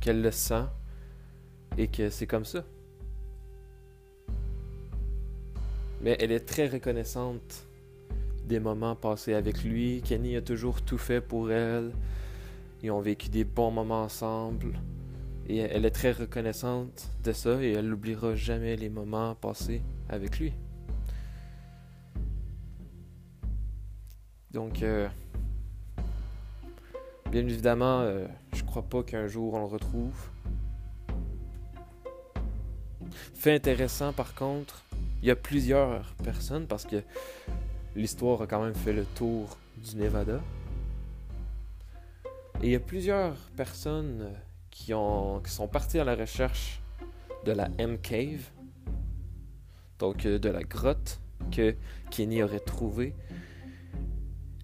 [0.00, 0.64] qu'elle le sent
[1.78, 2.64] et que c'est comme ça.
[6.02, 7.66] Mais elle est très reconnaissante
[8.44, 10.02] des moments passés avec lui.
[10.02, 11.92] Kenny a toujours tout fait pour elle.
[12.82, 14.74] Ils ont vécu des bons moments ensemble.
[15.48, 20.38] Et elle est très reconnaissante de ça et elle n'oubliera jamais les moments passés avec
[20.38, 20.52] lui.
[24.50, 25.08] Donc, euh,
[27.32, 30.28] Bien évidemment, euh, je crois pas qu'un jour on le retrouve.
[33.34, 34.84] Fait intéressant par contre,
[35.22, 37.02] il y a plusieurs personnes parce que
[37.94, 40.40] l'histoire a quand même fait le tour du Nevada.
[42.60, 44.30] Et il y a plusieurs personnes
[44.70, 46.80] qui, ont, qui sont parties à la recherche
[47.44, 48.50] de la M-Cave,
[49.98, 51.74] donc euh, de la grotte que
[52.10, 53.14] Kenny aurait trouvée.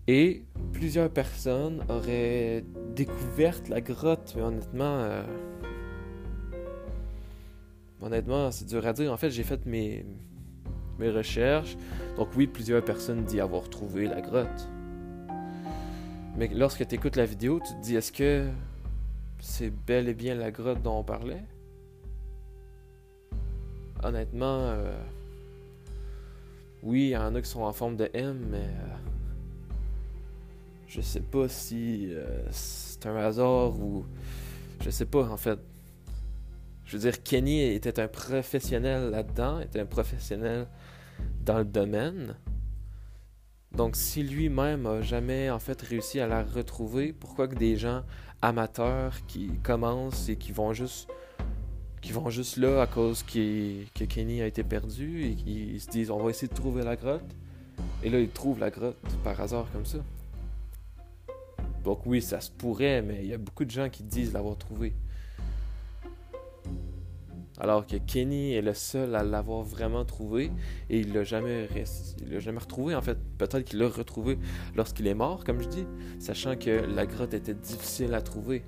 [0.06, 5.22] Et plusieurs personnes auraient découvert la grotte, mais honnêtement, euh,
[8.00, 9.12] honnêtement, c'est dur à dire.
[9.12, 10.06] En fait, j'ai fait mes,
[10.98, 11.76] mes recherches.
[12.16, 14.68] Donc oui, plusieurs personnes disent avoir trouvé la grotte.
[16.36, 18.48] Mais lorsque tu écoutes la vidéo, tu te dis, est-ce que
[19.40, 21.42] c'est bel et bien la grotte dont on parlait?
[24.02, 24.92] Honnêtement, euh,
[26.82, 28.58] oui, il y en a qui sont en forme de M, mais...
[28.58, 29.08] Euh,
[30.88, 34.06] je sais pas si euh, c'est un hasard ou.
[34.80, 35.58] Je sais pas, en fait.
[36.86, 40.66] Je veux dire, Kenny était un professionnel là-dedans, était un professionnel
[41.44, 42.36] dans le domaine.
[43.72, 48.02] Donc, si lui-même a jamais en fait réussi à la retrouver, pourquoi que des gens
[48.42, 51.08] amateurs qui commencent et qui vont juste
[52.00, 56.10] qui vont juste là à cause que Kenny a été perdu et qui se disent
[56.10, 57.34] on va essayer de trouver la grotte
[58.04, 59.98] et là ils trouvent la grotte par hasard comme ça.
[61.84, 64.56] Donc oui, ça se pourrait, mais il y a beaucoup de gens qui disent l'avoir
[64.56, 64.92] trouvé.
[67.60, 70.52] Alors que Kenny est le seul à l'avoir vraiment trouvé
[70.90, 71.68] et il l'a jamais,
[72.28, 72.94] l'a jamais retrouvé.
[72.94, 74.38] En fait, peut-être qu'il l'a retrouvé
[74.76, 75.86] lorsqu'il est mort, comme je dis,
[76.20, 78.64] sachant que la grotte était difficile à trouver.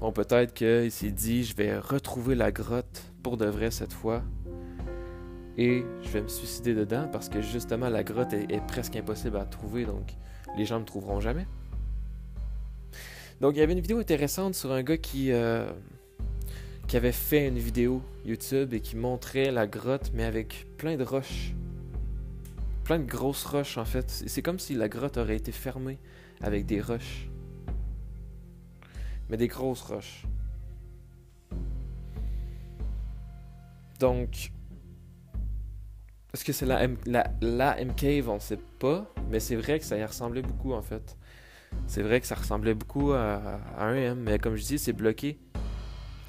[0.00, 4.22] Bon, peut-être qu'il s'est dit, je vais retrouver la grotte pour de vrai cette fois
[5.56, 9.44] et je vais me suicider dedans parce que justement la grotte est presque impossible à
[9.44, 9.84] trouver.
[9.84, 10.14] Donc,
[10.56, 11.48] les gens ne me trouveront jamais.
[13.40, 15.68] Donc il y avait une vidéo intéressante sur un gars qui, euh,
[16.88, 21.04] qui avait fait une vidéo YouTube et qui montrait la grotte mais avec plein de
[21.04, 21.54] roches.
[22.84, 24.10] Plein de grosses roches en fait.
[24.10, 25.98] C'est comme si la grotte aurait été fermée
[26.40, 27.28] avec des roches.
[29.28, 30.24] Mais des grosses roches.
[34.00, 34.50] Donc,
[36.32, 39.12] est-ce que c'est la, M, M-Cave On sait pas.
[39.30, 41.18] Mais c'est vrai que ça y ressemblait beaucoup en fait.
[41.86, 45.38] c'est vrai que ça ressemblait beaucoup à, un M, mais comme je dis, c'est bloqué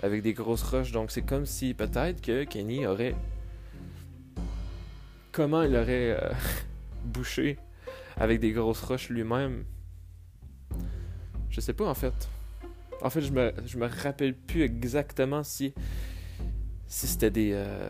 [0.02, 0.91] avec des grosses roches.
[0.91, 3.16] Donc c'est comme si peut-être que Kenny aurait.
[5.32, 6.32] Comment il aurait euh,
[7.06, 7.58] bouché
[8.18, 9.66] avec des grosses roches lui-même?
[11.50, 12.30] Je sais pas en fait.
[13.02, 15.74] En fait, je me, rappelle plus exactement si,
[16.88, 17.89] c'était des, euh,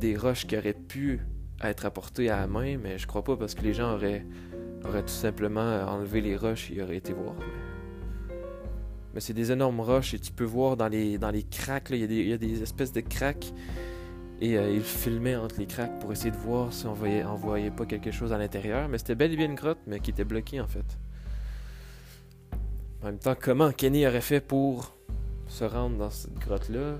[0.00, 1.20] des roches qui auraient pu
[1.62, 4.26] être apportées à la main, mais je crois pas parce que les gens auraient,
[4.84, 7.36] auraient tout simplement enlevé les roches et auraient été voir.
[9.18, 12.32] C'est des énormes roches et tu peux voir dans les, dans les cracks, il, y
[12.32, 13.52] a des, espèces de cracks.
[14.40, 17.70] Et euh, il filmait entre les cracks pour essayer de voir si on voyait, voyait
[17.70, 18.88] pas quelque chose à l'intérieur.
[18.88, 20.98] Mais c'était bel et bien une grotte, mais qui était bloquée en fait.
[23.02, 24.94] En même temps, comment Kenny aurait fait pour
[25.48, 26.98] se rendre dans cette grotte-là?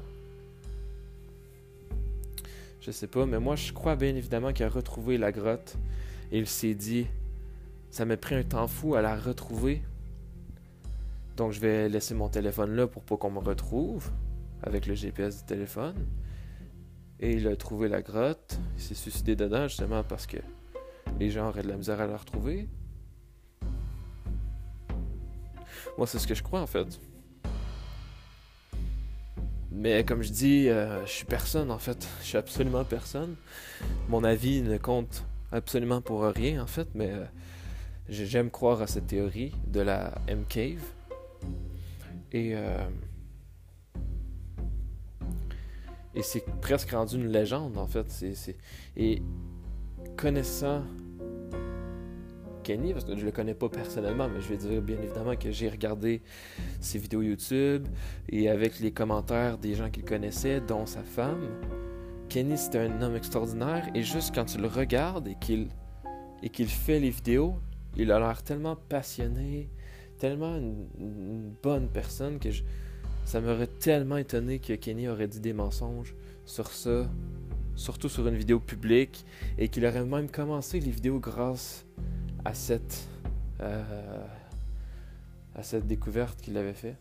[2.80, 5.76] Je sais pas, mais moi je crois bien évidemment qu'il a retrouvé la grotte
[6.32, 7.06] et il s'est dit
[7.90, 9.82] ça m'a pris un temps fou à la retrouver.
[11.37, 14.11] Donc je vais laisser mon téléphone là pour pas qu'on me retrouve
[14.62, 15.95] avec le GPS du téléphone.
[17.18, 18.59] Et il a trouvé la grotte.
[18.76, 20.39] Il s'est suicidé dedans justement parce que
[21.18, 22.68] les gens auraient de la misère à la retrouver.
[25.99, 27.01] Moi, c'est ce que je crois en fait.
[29.70, 32.07] Mais comme je dis, euh, je suis personne en fait.
[32.20, 33.37] Je suis absolument personne.
[34.09, 37.24] Mon avis ne compte absolument pour rien en fait, mais euh,
[38.09, 40.83] j'aime croire à cette théorie de la M-Cave.
[42.33, 42.89] Et, euh,
[46.14, 48.07] et c'est presque rendu une légende en fait.
[48.97, 49.22] Et
[50.16, 50.83] connaissant
[52.62, 55.51] Kenny, parce que je le connais pas personnellement, mais je vais dire bien évidemment que
[55.51, 56.22] j'ai regardé
[56.81, 57.89] ses vidéos YouTube
[58.28, 61.49] et avec les commentaires des gens qu'il connaissait, dont sa femme.
[62.28, 65.68] Kenny, c'est un homme extraordinaire et juste quand tu le regardes et qu'il
[66.43, 67.57] et qu'il fait les vidéos,
[67.97, 69.68] il a l'air tellement passionné,
[70.21, 72.51] tellement une, bonne personne que
[73.25, 76.14] ça m'aurait tellement étonné que Kenny aurait dit des mensonges
[76.45, 77.07] sur ça,
[77.75, 79.25] surtout sur une vidéo publique,
[79.59, 81.87] et qu'il aurait même commencé les vidéos grâce
[82.45, 83.09] à cette,
[83.61, 84.27] euh,
[85.55, 86.97] à cette découverte qu'il avait fait.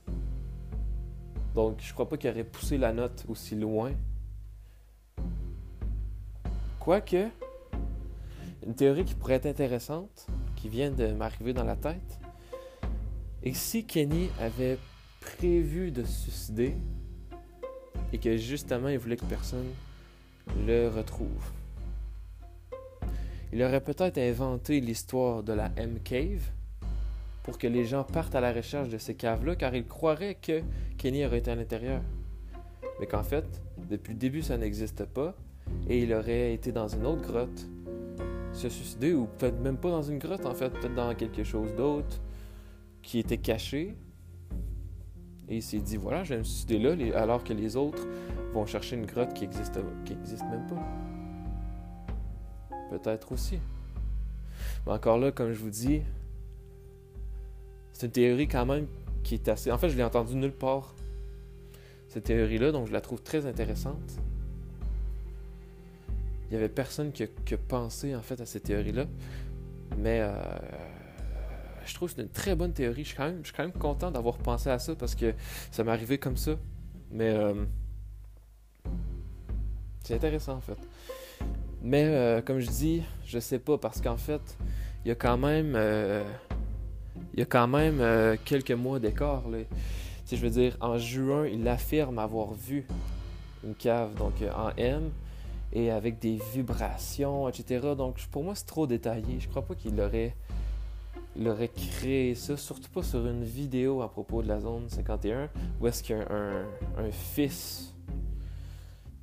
[1.55, 3.91] Donc, je crois pas qu'il aurait poussé la note aussi loin.
[6.79, 7.27] Quoique,
[8.65, 12.18] une théorie qui pourrait être intéressante, qui vient de m'arriver dans la tête,
[13.43, 14.77] et si Kenny avait
[15.21, 16.75] prévu de se suicider
[18.11, 19.67] et que justement il voulait que personne
[20.65, 21.51] le retrouve?
[23.51, 26.51] Il aurait peut-être inventé l'histoire de la M-Cave
[27.43, 30.61] pour que les gens partent à la recherche de ces caves-là, car il croirait que
[30.97, 32.01] Kenny aurait été à l'intérieur.
[32.99, 33.45] Mais qu'en fait,
[33.89, 35.35] depuis le début, ça n'existe pas,
[35.87, 37.67] et il aurait été dans une autre grotte,
[38.53, 41.73] se suicider, ou peut-être même pas dans une grotte, en fait, peut-être dans quelque chose
[41.75, 42.21] d'autre
[43.01, 43.95] qui était caché.
[45.47, 48.07] Et il s'est dit, voilà, je vais me suicider là, alors que les autres
[48.53, 50.83] vont chercher une grotte qui n'existe qui existe même pas.
[52.91, 53.59] Peut-être aussi.
[54.85, 56.01] Mais encore là, comme je vous dis,
[57.93, 58.87] c'est une théorie quand même
[59.23, 59.71] qui est assez...
[59.71, 60.93] En fait, je l'ai entendue nulle part,
[62.07, 64.19] cette théorie-là, donc je la trouve très intéressante.
[66.49, 67.27] Il n'y avait personne qui a,
[67.67, 69.05] pensé en fait à cette théorie-là.
[69.97, 70.33] Mais euh,
[71.89, 73.03] je trouve que c'est une très bonne théorie.
[73.03, 75.33] Je suis quand même, content d'avoir pensé à ça parce que
[75.71, 76.51] ça m'est arrivé comme ça.
[77.11, 77.65] Mais euh,
[80.03, 80.77] c'est intéressant en fait.
[81.81, 84.57] Mais euh, comme je dis, je sais pas parce qu'en fait,
[85.03, 86.23] il y a quand même, euh,
[87.33, 89.43] il y a quand même quelques mois d'écart.
[90.25, 92.85] Si je veux dire, en juin, il affirme avoir vu
[93.63, 95.09] une cave donc en M
[95.73, 97.93] et avec des vibrations, etc.
[97.97, 99.39] Donc pour moi, c'est trop détaillé.
[99.39, 100.35] Je crois pas qu'il aurait,
[101.35, 105.49] il aurait créé ça, surtout pas sur une vidéo à propos de la zone 51
[105.79, 107.93] où est-ce y a un, fils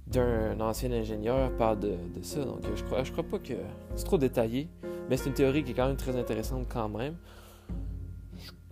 [0.07, 2.45] d'un ancien ingénieur parle de, ça.
[2.45, 3.55] Donc je crois, je crois pas que
[3.97, 4.69] c'est trop détaillé,
[5.11, 7.17] mais c'est une théorie qui est quand même très intéressante quand même.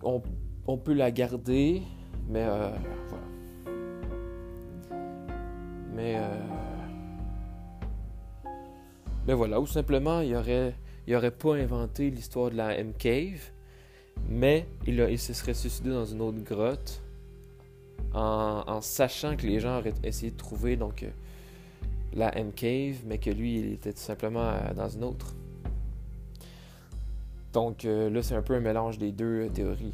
[0.01, 1.81] On, peut la garder,
[2.27, 2.69] mais euh,
[3.09, 3.25] voilà.
[5.93, 6.55] Mais euh,
[9.27, 10.75] mais voilà, ou simplement il aurait
[11.07, 13.51] il aurait pas inventé l'histoire de la M Cave,
[14.27, 17.01] mais il, se serait suicidé dans une autre grotte
[18.13, 21.09] en, sachant que les gens auraient essayé de trouver euh,
[22.13, 25.35] la M-Cave, mais que lui, il était tout simplement euh, dans une autre.
[27.51, 29.93] Donc euh, là, c'est un peu un mélange des deux théories.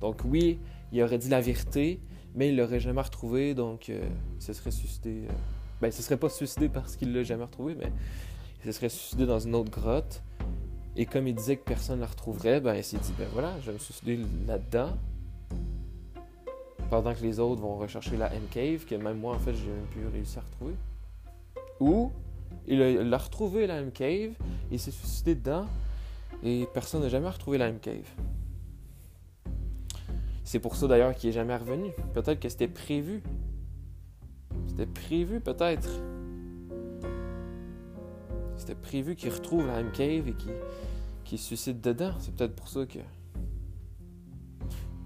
[0.00, 0.58] Donc oui,
[0.92, 2.00] il aurait dit la vérité,
[2.34, 4.00] mais il l'aurait jamais retrouvé, donc il
[4.38, 5.22] se serait suicidé.
[5.80, 7.92] ben, il se serait pas suicidé parce qu'il l'a jamais retrouvé, mais
[8.60, 10.22] il se serait suicidé dans une autre grotte.
[11.00, 13.52] Et comme il disait que personne ne la retrouverait, ben il s'est dit, ben voilà,
[13.60, 14.18] je vais me suicider
[14.48, 14.96] là-dedans.
[16.90, 19.86] Pendant que les autres vont rechercher la M-Cave, que même moi, en fait, j'ai même
[19.92, 20.74] pu réussir à retrouver.
[21.78, 22.10] Ou,
[22.66, 24.32] il a, retrouvé la M-Cave,
[24.72, 25.66] il s'est suicidé dedans,
[26.42, 28.08] et personne n'a jamais retrouvé la M-Cave.
[30.42, 31.92] C'est pour ça d'ailleurs qu'il est jamais revenu.
[32.12, 33.22] Peut-être que c'était prévu.
[34.66, 35.90] C'était prévu peut-être.
[38.68, 40.34] C'était prévu qu'il retrouve la M-Cave et
[41.24, 42.12] qu'il se suicide dedans.
[42.18, 42.98] C'est peut-être pour ça que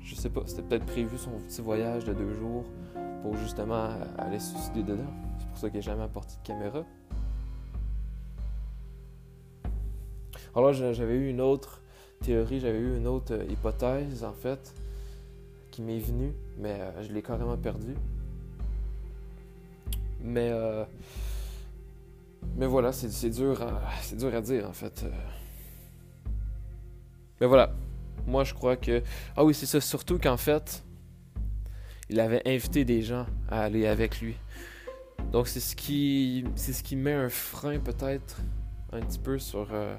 [0.01, 2.65] je sais pas, c'était peut-être prévu son petit voyage de deux jours
[3.23, 5.07] pour justement aller suicider dedans.
[5.39, 6.85] C'est pour ça qu'il n'a jamais apporté de caméra.
[10.57, 11.83] Alors là, j'avais eu une autre
[12.21, 14.75] théorie, j'avais eu une autre euh, hypothèse en fait
[15.71, 17.95] qui m'est venue, mais euh, je l'ai carrément perdue.
[20.21, 20.85] Mais euh,
[22.57, 23.81] mais voilà, c'est dur, à,
[24.15, 25.05] dur à dire en fait.
[27.41, 27.75] Mais voilà,
[28.27, 29.03] moi, je crois que.
[29.37, 29.81] Ah oui, c'est ça.
[29.81, 30.85] Surtout qu'en fait,
[32.09, 34.37] il avait invité des gens à aller avec lui.
[35.33, 36.45] Donc, c'est ce qui.
[36.55, 38.41] C'est ce qui met un frein, peut-être,
[38.93, 39.69] un petit peu sur.
[39.73, 39.97] Euh,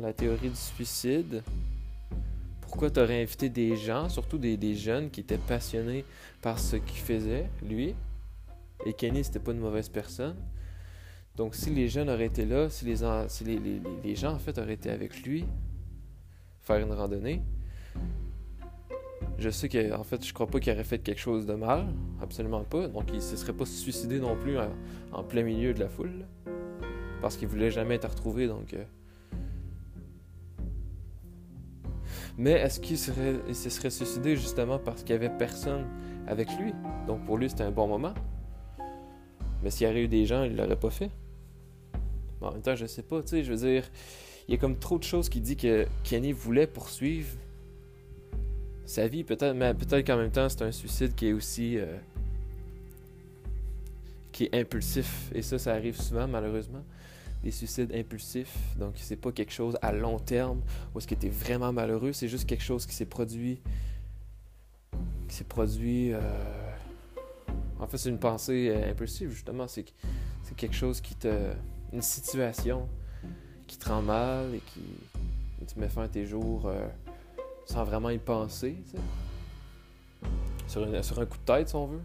[0.00, 1.42] la théorie du suicide.
[2.60, 6.04] Pourquoi tu aurais invité des gens, surtout des, des, jeunes qui étaient passionnés
[6.42, 7.94] par ce qu'il faisait, lui
[8.84, 10.34] Et Kenny, c'était pas une mauvaise personne?
[11.36, 12.96] Donc, si les jeunes auraient été là, si les,
[13.28, 15.44] si les, gens, en fait, auraient été avec lui,
[16.60, 17.42] faire une randonnée.
[19.38, 21.86] Je sais qu'en fait, je crois pas qu'il aurait fait quelque chose de mal,
[22.22, 22.86] absolument pas.
[22.86, 24.56] Donc, il se serait pas suicidé non plus
[25.12, 26.24] en, plein milieu de la foule,
[27.20, 28.46] parce qu'il voulait jamais être retrouvé.
[28.46, 28.84] Donc, euh.
[32.38, 35.84] mais est-ce qu'il serait, se serait suicidé justement parce qu'il y avait personne
[36.28, 36.72] avec lui?
[37.08, 38.14] Donc, pour lui, c'était un bon moment.
[39.64, 41.10] Mais s'il y avait eu des gens, il l'aurait pas fait.
[42.48, 43.22] En même temps, je sais pas.
[43.22, 43.84] Tu sais, je veux dire
[44.48, 47.28] il y a comme trop de choses qui dit que Kenny voulait poursuivre
[48.84, 51.78] sa vie, peut-être, mais peut-être qu'en même temps, c'est un suicide qui est aussi.
[51.78, 51.96] Euh,
[54.32, 55.30] qui est impulsif.
[55.34, 56.82] Et ça, ça arrive souvent, malheureusement.
[57.42, 58.56] Des suicides impulsifs.
[58.78, 60.60] Donc, c'est pas quelque chose à long terme
[60.92, 62.12] où est-ce qui était vraiment malheureux.
[62.12, 63.60] C'est juste quelque chose qui s'est produit.
[65.28, 66.12] Qui s'est produit.
[66.12, 66.20] Euh,
[67.78, 69.68] en fait, c'est une pensée euh, impulsive, justement.
[69.68, 69.86] C'est
[70.56, 71.52] quelque chose qui te.
[71.94, 72.88] Une situation
[73.68, 74.82] qui te rend mal et qui
[75.64, 76.88] te met fin à tes jours euh,
[77.66, 78.76] sans vraiment y penser,
[80.66, 82.02] sur, sur, un coup de tête, si on veut.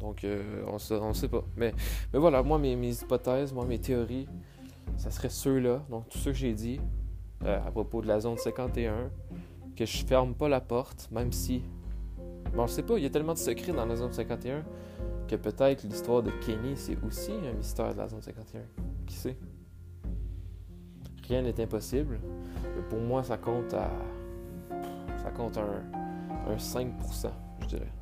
[0.00, 1.42] Donc, euh, on ne sait pas.
[1.56, 1.72] Mais,
[2.12, 4.28] voilà, moi, mes, mes, hypothèses, moi, mes théories,
[4.98, 5.82] ça serait ceux-là.
[5.88, 6.78] Donc, tout ce que j'ai dit
[7.44, 9.10] euh, à propos de la zone 51,
[9.74, 11.62] que je ferme pas la porte, même si.
[12.54, 14.62] Bon, je sais pas, il y a tellement de secrets dans la zone 51
[15.32, 18.60] que peut-être l'histoire de Kenny, c'est aussi un mystère de la zone 51.
[19.06, 19.36] Qui sait?
[21.26, 22.20] Rien n'est impossible.
[22.90, 23.90] Pour moi, ça compte à.
[25.22, 25.82] Ça compte un,
[26.50, 27.30] un 5%,
[27.62, 27.92] je dirais.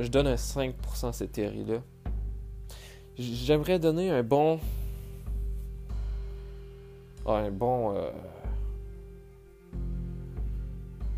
[0.00, 1.80] Je donne un 5% à cette théorie-là.
[3.16, 4.60] J'aimerais donner un bon.
[7.26, 7.96] un bon.
[7.96, 8.10] Euh,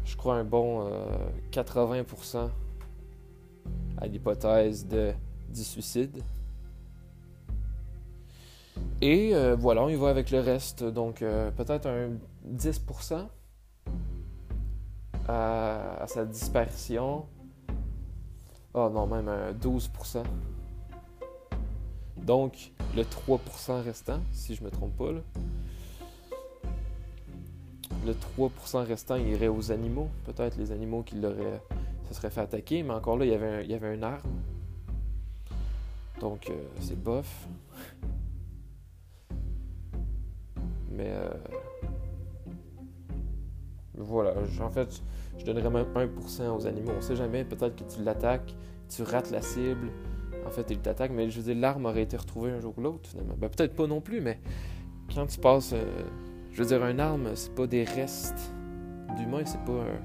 [0.07, 0.89] je crois un bon
[1.53, 2.49] 80% euh,
[3.99, 5.13] à l'hypothèse de,
[5.49, 6.23] du suicide.
[9.03, 10.85] Et euh, voilà, on y va avec le reste.
[10.85, 12.11] Donc euh, peut-être un
[12.47, 13.27] 10%
[15.29, 17.27] à, sa disparition.
[18.75, 20.23] Oh non, même un 12%.
[22.19, 25.13] Donc le 3% restant, si je me trompe pas.
[28.07, 30.09] Le 3% restant irait aux animaux.
[30.25, 31.63] Peut-être les animaux qui l'auraient
[32.11, 34.05] se seraient fait attaquer, mais encore là, il y avait un, il y avait une
[34.05, 34.43] arme.
[36.21, 37.49] Donc euh, c'est bof.
[40.91, 41.31] Mais euh,
[43.95, 45.03] voilà, en fait,
[45.39, 46.93] je donnerais même 1% aux animaux.
[46.99, 48.55] On sait jamais, peut-être que tu l'attaques,
[48.89, 49.89] tu rates la cible,
[50.47, 52.81] en fait, il t'attaque, mais je veux dire, l'arme aurait été retrouvée un jour ou
[52.81, 53.35] l'autre, finalement.
[53.39, 54.41] Ben, peut-être pas non plus, mais
[55.15, 55.73] quand tu passes.
[55.73, 56.03] Euh,
[56.53, 58.53] je veux dire, une arme, c'est pas des restes
[59.17, 60.01] d'humains, c'est pas un.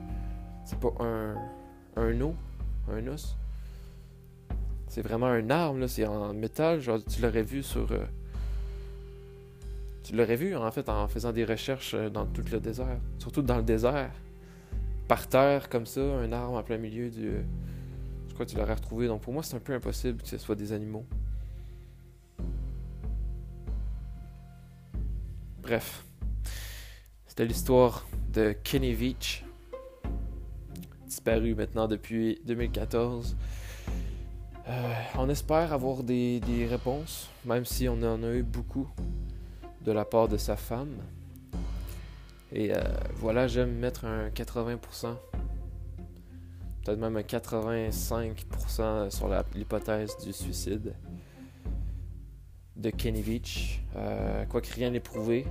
[0.63, 1.35] C'est pas un.
[1.95, 2.33] Un os,
[2.91, 3.37] un os.
[4.87, 7.91] C'est vraiment une arme, là, c'est en métal, genre, tu l'aurais vu sur.
[7.91, 8.05] Euh,
[10.03, 12.99] tu l'aurais vu, en fait, en faisant des recherches euh, dans tout le désert.
[13.17, 14.11] Surtout dans le désert.
[15.07, 17.31] Par terre, comme ça, un arbre en plein milieu du.
[18.27, 19.07] Je crois que tu l'aurais retrouvé.
[19.07, 21.05] Donc pour moi, c'est un peu impossible que ce soit des animaux.
[25.61, 26.03] Bref.
[27.25, 29.44] C'était l'histoire de Kenny Veach.
[31.05, 33.35] Disparu maintenant depuis 2014.
[34.67, 38.89] Euh, on espère avoir des, des réponses, même si on en a eu beaucoup
[39.83, 40.97] de la part de sa femme.
[42.51, 42.81] Et euh,
[43.15, 45.15] voilà, j'aime mettre un 80%,
[46.83, 50.93] peut-être même un 85% sur l'hypothèse du suicide
[52.75, 53.81] de Kenny Beach.
[53.95, 55.45] Euh, Quoique rien n'est prouvé,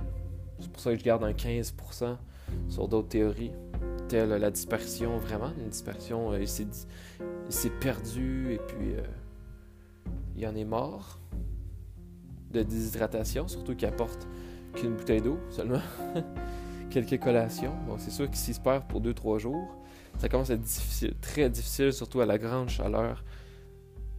[0.59, 2.17] c'est pour ça que je garde un 15%
[2.69, 3.51] sur d'autres théories,
[4.07, 9.01] telles la dispersion, vraiment, une dispersion, euh, il s'est perdu et puis euh,
[10.35, 11.19] il en est mort
[12.51, 14.27] de déshydratation, surtout qu'il apporte
[14.73, 15.81] qu'une bouteille d'eau seulement,
[16.89, 17.73] quelques collations.
[17.87, 19.75] Donc c'est sûr qu'il s'y perd pour 2-3 jours.
[20.17, 23.23] Ça commence à être difficile, très difficile, surtout à la grande chaleur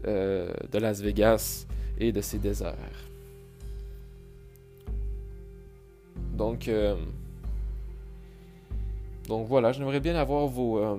[0.06, 1.66] euh, de Las Vegas
[1.98, 2.76] et de ses déserts.
[6.36, 6.96] Donc, euh,
[9.26, 10.98] donc voilà, j'aimerais bien avoir vos, euh,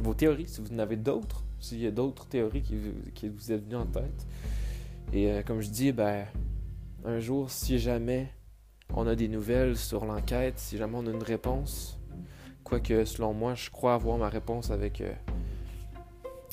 [0.00, 3.56] vos théories, si vous en avez d'autres, s'il y a d'autres théories qui, vous est
[3.56, 4.26] venues en tête.
[5.12, 6.26] Et euh, comme je dis, ben,
[7.04, 8.32] un jour, si jamais
[8.94, 11.98] on a des nouvelles sur l'enquête, si jamais on a une réponse,
[12.64, 15.12] quoique selon moi, je crois avoir ma réponse avec, euh,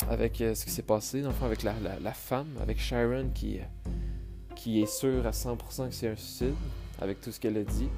[0.10, 3.60] avec ce qui s'est passé, enfin avec la, la, femme, avec Sharon qui,
[4.56, 6.56] qui est sûre à 100% que c'est un suicide,
[7.02, 7.90] avec tout ce qu'elle a dit.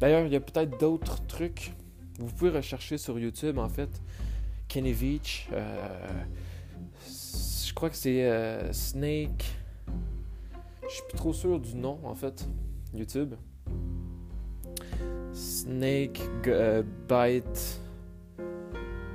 [0.00, 1.72] D'ailleurs, il y a peut-être d'autres trucs.
[2.18, 3.90] Vous pouvez rechercher sur YouTube, en fait,
[4.68, 5.48] Kenny Veach
[7.76, 9.44] crois que c'est euh, Snake.
[10.88, 12.48] Je suis plus trop sûr du nom en fait.
[12.92, 13.34] YouTube.
[15.32, 17.80] Snake euh, Bite.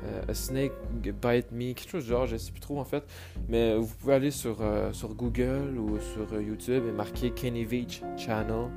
[0.05, 3.03] Euh, Snake Bite Me, quelque chose genre, je sais plus trop en fait.
[3.49, 4.57] Mais vous pouvez aller sur,
[4.91, 8.69] sur Google ou sur YouTube et marquer Kenny Veach Channel.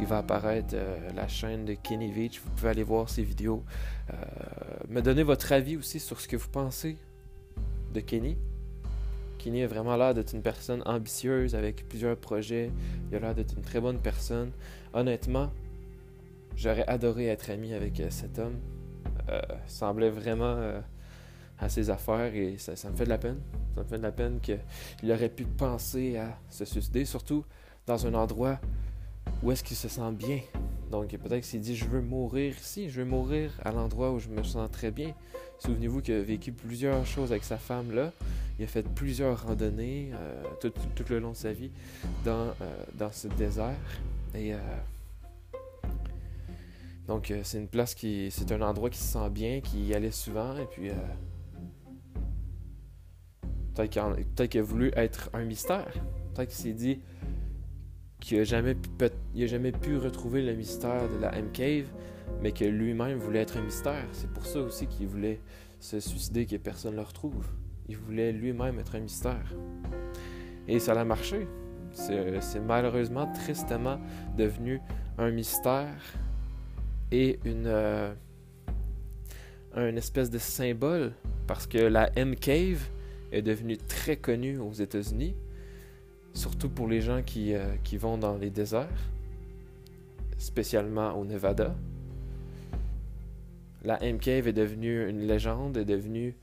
[0.00, 0.74] Il va apparaître
[1.14, 2.40] la chaîne de Kenny Veach.
[2.40, 3.62] Vous pouvez aller voir ses vidéos.
[4.88, 6.96] me donner votre avis aussi sur ce que vous pensez
[7.92, 8.36] de Kenny.
[9.38, 12.70] Kenny a vraiment l'air d'être une personne ambitieuse avec plusieurs projets.
[13.10, 14.50] Il a l'air d'être une très bonne personne.
[14.92, 15.50] Honnêtement,
[16.56, 18.58] j'aurais adoré être ami avec euh, cet homme.
[19.30, 20.80] Euh, semblait vraiment euh,
[21.58, 23.40] à ses affaires et ça, me fait de la peine.
[23.74, 27.44] Ça me fait de la peine qu'il aurait pu penser à se suicider, surtout
[27.86, 28.60] dans un endroit
[29.42, 30.40] où est-ce qu'il se sent bien?
[30.90, 34.28] Donc peut-être s'est dit je veux mourir ici, je veux mourir à l'endroit où je
[34.28, 35.14] me sens très bien.
[35.58, 38.12] Souvenez-vous qu'il a vécu plusieurs choses avec sa femme là.
[38.58, 40.72] Il a fait plusieurs randonnées euh, tout,
[41.08, 41.70] le long de sa vie
[42.24, 43.76] dans, euh, dans ce désert.
[44.34, 44.58] Et euh,
[47.06, 48.30] donc c'est une place qui.
[48.30, 50.56] C'est un endroit qui se sent bien, qui y allait souvent.
[50.56, 50.90] Et puis
[53.74, 55.92] peut-être qu'il a voulu être un mystère.
[56.34, 57.00] Peut-être qu'il s'est dit
[58.20, 61.86] qu'il n'a jamais, pu, jamais pu retrouver le mystère de la M-Cave,
[62.42, 64.04] mais que lui-même voulait être un mystère.
[64.12, 65.40] C'est pour ça aussi qu'il voulait
[65.78, 67.46] se suicider, que personne ne le retrouve.
[67.88, 69.54] Il voulait lui-même être un mystère.
[70.68, 71.48] Et ça a marché.
[71.92, 73.98] C'est malheureusement, tristement
[74.36, 74.80] devenu
[75.18, 75.98] un mystère
[77.10, 78.14] et une, euh,
[79.74, 81.12] une espèce de symbole
[81.48, 82.88] parce que la M-Cave
[83.32, 85.34] est devenue très connue aux États-Unis
[86.34, 88.88] surtout pour les gens qui, euh, qui vont dans les déserts,
[90.38, 91.74] spécialement au Nevada.
[93.84, 96.34] La M-Cave est devenue une légende, est devenue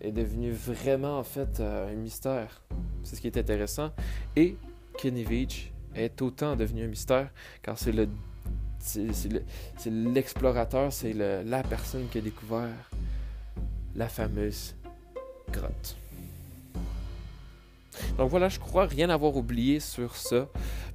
[0.00, 2.62] est devenue vraiment en fait euh, un mystère.
[3.02, 3.90] C'est ce qui est intéressant.
[4.36, 4.56] Et
[4.98, 7.30] Kenny Veach est autant devenu un mystère
[7.62, 8.08] car c'est le
[8.78, 12.90] c'est l'explorateur, c'est la personne qui a découvert
[13.96, 14.74] la fameuse
[15.50, 15.96] grotte.
[18.18, 20.48] Donc voilà, je crois rien avoir oublié sur ça.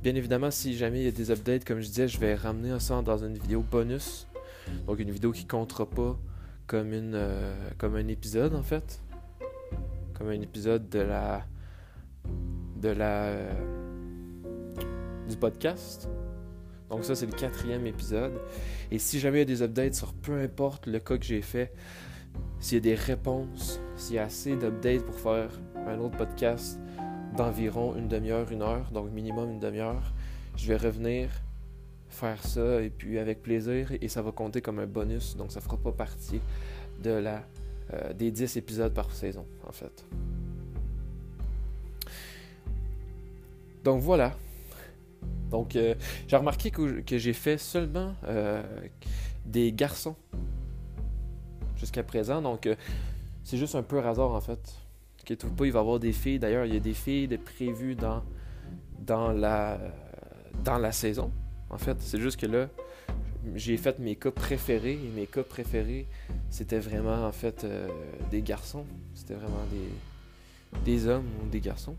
[0.04, 2.80] Bien évidemment, si jamais il y a des updates, comme je disais, je vais ramener
[2.80, 4.28] ça dans une vidéo bonus.
[4.88, 6.18] Donc une vidéo qui comptera pas
[6.68, 9.02] comme une euh, comme un épisode en fait.
[10.14, 11.46] Comme un épisode de la
[12.78, 13.54] de la euh,
[15.28, 16.10] du podcast.
[16.90, 18.34] Donc ça c'est le quatrième épisode.
[18.92, 21.42] Et si jamais il y a des updates sur peu importe le cas que j'ai
[21.42, 21.74] fait,
[22.60, 25.50] s'il y a des réponses, s'il y a assez d'updates pour faire
[25.88, 26.80] un autre podcast,
[27.36, 30.14] d'environ une demi-heure, une heure, donc minimum une demi-heure.
[30.56, 31.30] Je vais revenir
[32.10, 35.62] faire ça et puis avec plaisir et ça va compter comme un bonus, donc ça
[35.62, 36.42] fera pas partie
[37.02, 37.44] de la,
[37.94, 40.06] euh, des 10 épisodes par saison en fait.
[43.84, 44.36] Donc voilà.
[45.50, 45.96] Donc euh,
[46.28, 48.62] j'ai remarqué que, que j'ai fait seulement euh,
[49.46, 50.16] des garçons
[51.78, 52.68] jusqu'à présent, donc
[53.44, 54.76] c'est juste un peu hasard en fait
[55.36, 56.40] pas, il va y avoir des filles.
[56.40, 58.24] D'ailleurs, il y a des filles prévues dans,
[59.00, 59.80] dans, la,
[60.64, 61.32] dans la saison.
[61.70, 62.68] En fait, c'est juste que là,
[63.56, 64.94] j'ai fait mes cas préférés.
[64.94, 66.08] Et mes cas préférés,
[66.50, 67.88] c'était vraiment, en fait, euh,
[68.32, 68.86] des garçons.
[69.14, 71.96] C'était vraiment des, des hommes ou des garçons.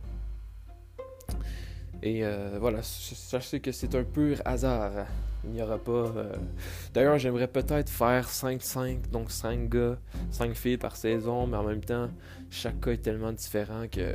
[2.02, 5.06] Et euh, voilà, sachez que c'est un pur hasard.
[5.44, 5.90] Il n'y aura pas.
[5.92, 6.36] Euh,
[6.92, 9.98] d'ailleurs, j'aimerais peut-être faire 5-5, donc 5 gars,
[10.30, 12.08] 5 filles par saison, mais en même temps,
[12.50, 14.14] chaque cas est tellement différent que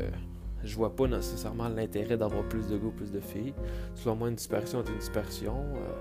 [0.63, 3.53] je vois pas nécessairement l'intérêt d'avoir plus de gars, plus de filles.
[3.95, 5.57] Selon moi, une dispersion est une dispersion.
[5.75, 5.93] Euh,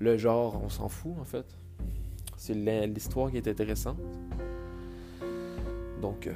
[0.00, 1.46] le genre, on s'en fout en fait.
[2.36, 3.98] C'est l'histoire qui est intéressante.
[6.00, 6.32] Donc, euh,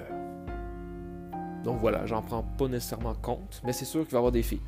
[1.65, 4.45] donc voilà, j'en prends pas nécessairement compte, mais c'est sûr qu'il va y avoir des
[4.45, 4.61] filles.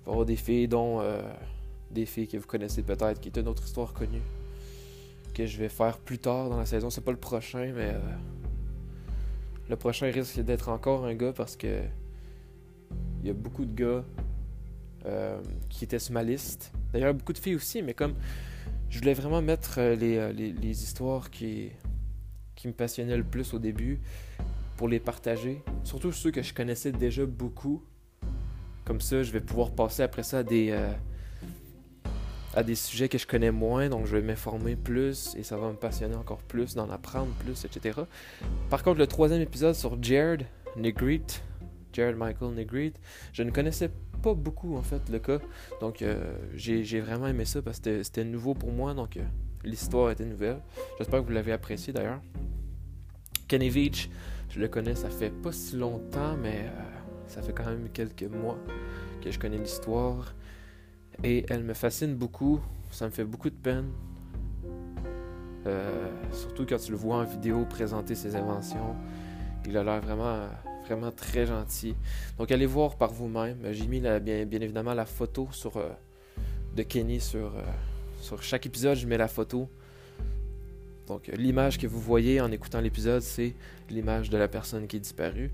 [0.00, 1.22] Il va y avoir des filles dont euh,
[1.90, 4.22] des filles que vous connaissez peut-être, qui est une autre histoire connue,
[5.34, 6.90] que je vais faire plus tard dans la saison.
[6.90, 8.00] C'est pas le prochain, mais euh,
[9.68, 11.82] le prochain risque d'être encore un gars parce que
[13.22, 14.04] il y a beaucoup de gars
[15.70, 16.72] qui étaient sur ma liste.
[16.92, 18.14] D'ailleurs, beaucoup de filles aussi, mais comme
[18.90, 21.70] je voulais vraiment mettre les, les histoires qui
[22.60, 24.00] qui me passionnaient le plus au début
[24.76, 25.62] pour les partager.
[25.82, 27.82] Surtout ceux que je connaissais déjà beaucoup.
[28.90, 30.90] Comme ça, je vais pouvoir passer après ça à des, euh,
[32.54, 35.68] à des sujets que je connais moins, donc je vais m'informer plus et ça va
[35.68, 38.00] me passionner encore plus, d'en apprendre plus, etc.
[38.68, 40.44] Par contre, le troisième épisode sur Jared
[40.76, 41.40] Negrete,
[41.92, 43.00] Jared Michael Negrete,
[43.32, 45.38] je ne connaissais pas beaucoup en fait le cas,
[45.80, 49.22] donc euh, j'ai vraiment aimé ça parce que c'était nouveau pour moi, donc euh,
[49.62, 50.58] l'histoire était nouvelle.
[50.98, 52.20] J'espère que vous l'avez apprécié d'ailleurs.
[53.46, 54.10] Kenny Veach,
[54.48, 56.99] je le connais, ça fait pas si longtemps, mais euh,
[57.30, 58.58] ça fait quand même quelques mois
[59.22, 60.34] que je connais l'histoire.
[61.22, 62.60] Et elle me fascine beaucoup,
[62.90, 63.90] ça me fait beaucoup de peine.
[65.66, 68.96] Euh, surtout quand tu le vois en vidéo présenter ses inventions.
[69.66, 70.46] Il a l'air vraiment,
[70.86, 71.94] vraiment très gentil.
[72.38, 73.58] Donc allez voir par vous-même.
[73.72, 75.90] J'ai mis bien, bien, évidemment la photo euh,
[76.74, 77.52] de Kenny sur,
[78.20, 78.96] sur chaque épisode.
[78.96, 79.68] Je mets la photo.
[81.06, 83.54] Donc l'image que vous voyez en écoutant l'épisode, c'est
[83.90, 85.52] l'image de la personne qui est disparue.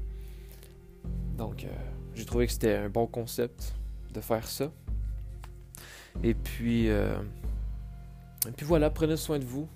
[1.36, 1.68] Donc euh,
[2.14, 3.74] j'ai trouvé que c'était un bon concept
[4.12, 4.70] de faire ça.
[6.22, 7.16] Et puis, euh,
[8.48, 9.68] et puis voilà, prenez soin de vous.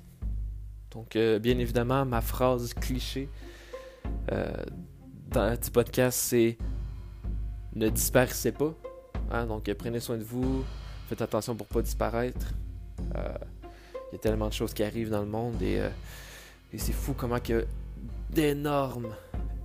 [0.90, 3.28] Donc euh, bien évidemment, ma phrase cliché
[5.28, 6.58] dans un petit podcast, c'est
[7.74, 8.74] ne disparaissez pas.
[9.30, 9.46] Hein.
[9.46, 10.64] Donc prenez soin de vous,
[11.08, 12.52] faites attention pour pas disparaître.
[14.10, 15.88] Il y a tellement de choses qui arrivent dans le monde et, euh,
[16.76, 17.62] c'est fou comment a
[18.28, 19.14] d'énormes,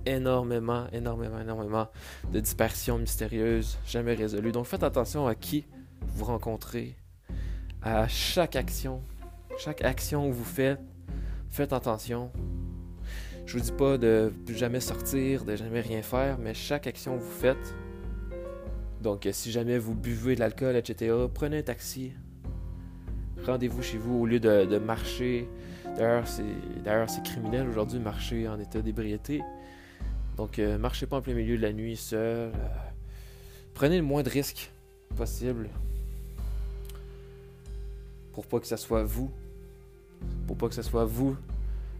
[0.06, 1.88] énormément, énormément, énormément
[2.32, 4.52] de dispersions mystérieuses jamais résolues.
[4.52, 5.66] Donc faites attention à qui
[6.00, 6.96] vous rencontrez,
[7.82, 9.02] à chaque action,
[9.58, 10.80] chaque action que vous faites,
[11.50, 12.30] faites attention.
[13.44, 17.22] Je vous dis pas de jamais sortir, de jamais rien faire, mais chaque action que
[17.22, 17.74] vous faites,
[19.06, 22.12] donc si jamais vous buvez de l'alcool, etc., prenez un taxi,
[23.46, 25.48] rendez-vous chez vous au lieu de, marcher.
[25.96, 29.42] D'ailleurs, c'est criminel aujourd'hui de marcher en état d'ébriété.
[30.36, 32.20] Donc, euh, marchez pas en plein milieu de la nuit seul.
[32.20, 32.50] Euh,
[33.74, 34.70] prenez le moins de risques
[35.16, 35.68] possible
[38.32, 39.30] pour pas que ce soit vous,
[40.46, 41.36] pour pas que ce soit vous,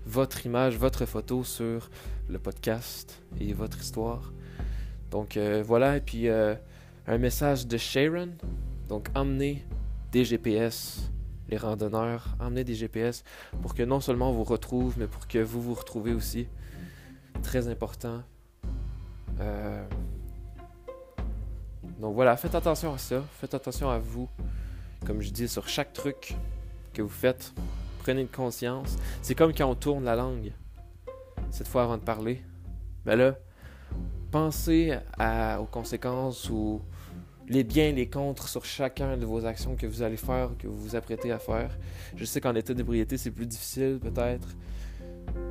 [0.04, 1.88] votre image, votre photo sur
[2.28, 4.32] le podcast et votre histoire.
[5.10, 8.28] Donc euh, voilà, et puis un message de Sharon.
[8.88, 9.64] Donc emmenez
[10.12, 11.10] des GPS
[11.48, 13.24] les randonneurs, emmenez des GPS
[13.62, 16.46] pour que non seulement on vous retrouve, mais pour que vous vous retrouvez aussi.
[17.42, 18.22] Très important.
[19.40, 19.86] Euh,
[21.98, 23.22] donc voilà, faites attention à ça.
[23.40, 24.28] Faites attention à vous.
[25.06, 26.34] Comme je dis, sur chaque truc
[26.92, 27.52] que vous faites,
[28.00, 28.96] prenez une conscience.
[29.22, 30.52] C'est comme quand on tourne la langue,
[31.50, 32.42] cette fois avant de parler.
[33.04, 33.36] Mais là,
[34.30, 34.98] pensez
[35.60, 36.82] aux conséquences ou
[37.48, 40.66] les biens et les contre sur chacun de vos actions que vous allez faire, que
[40.66, 41.76] vous vous apprêtez à faire.
[42.16, 44.48] Je sais qu'en état d'ébriété, c'est plus difficile peut-être,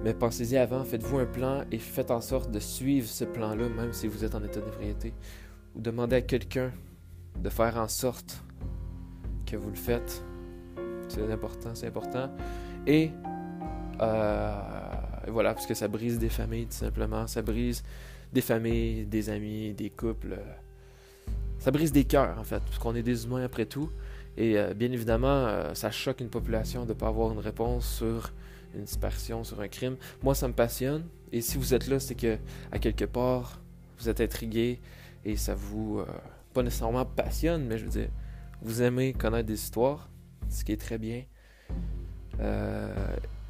[0.04, 3.94] mais pensez-y avant, faites-vous un plan et faites en sorte de suivre ce plan-là, même
[3.94, 5.14] si vous êtes en état d'ébriété.
[5.76, 6.72] Ou demandez à quelqu'un
[7.38, 8.42] de faire en sorte
[9.46, 10.24] que vous le faites.
[11.08, 12.30] C'est important, c'est important.
[12.88, 13.12] Et
[14.02, 14.62] euh,
[15.28, 17.28] voilà, parce que ça brise des familles, tout simplement.
[17.28, 17.84] Ça brise
[18.32, 20.38] des familles, des amis, des couples
[21.60, 23.90] ça brise des cœurs, en fait, parce qu'on est des humains après tout.
[24.38, 27.88] Et euh, bien évidemment, euh, ça choque une population de ne pas avoir une réponse
[27.88, 28.32] sur
[28.76, 29.96] une dispersion, sur un crime.
[30.24, 31.06] Moi, ça me passionne.
[31.32, 32.38] Et si vous êtes là, c'est que,
[32.72, 33.62] à quelque part,
[33.98, 34.82] vous êtes intrigué
[35.24, 36.00] et ça vous.
[36.00, 36.06] Euh,
[36.54, 38.10] pas nécessairement passionne, mais je veux dire,
[38.62, 40.10] vous aimez connaître des histoires,
[40.48, 41.24] ce qui est très bien.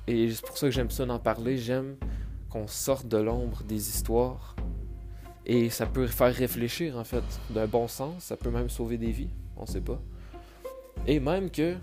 [0.07, 1.57] et c'est pour ça que j'aime ça d'en parler.
[1.57, 1.97] J'aime
[2.49, 4.55] qu'on sorte de l'ombre des histoires
[5.45, 8.23] et ça peut faire réfléchir, en fait, d'un bon sens.
[8.23, 9.29] Ça peut même sauver des vies.
[9.57, 10.01] On sait pas.
[11.05, 11.75] Et même que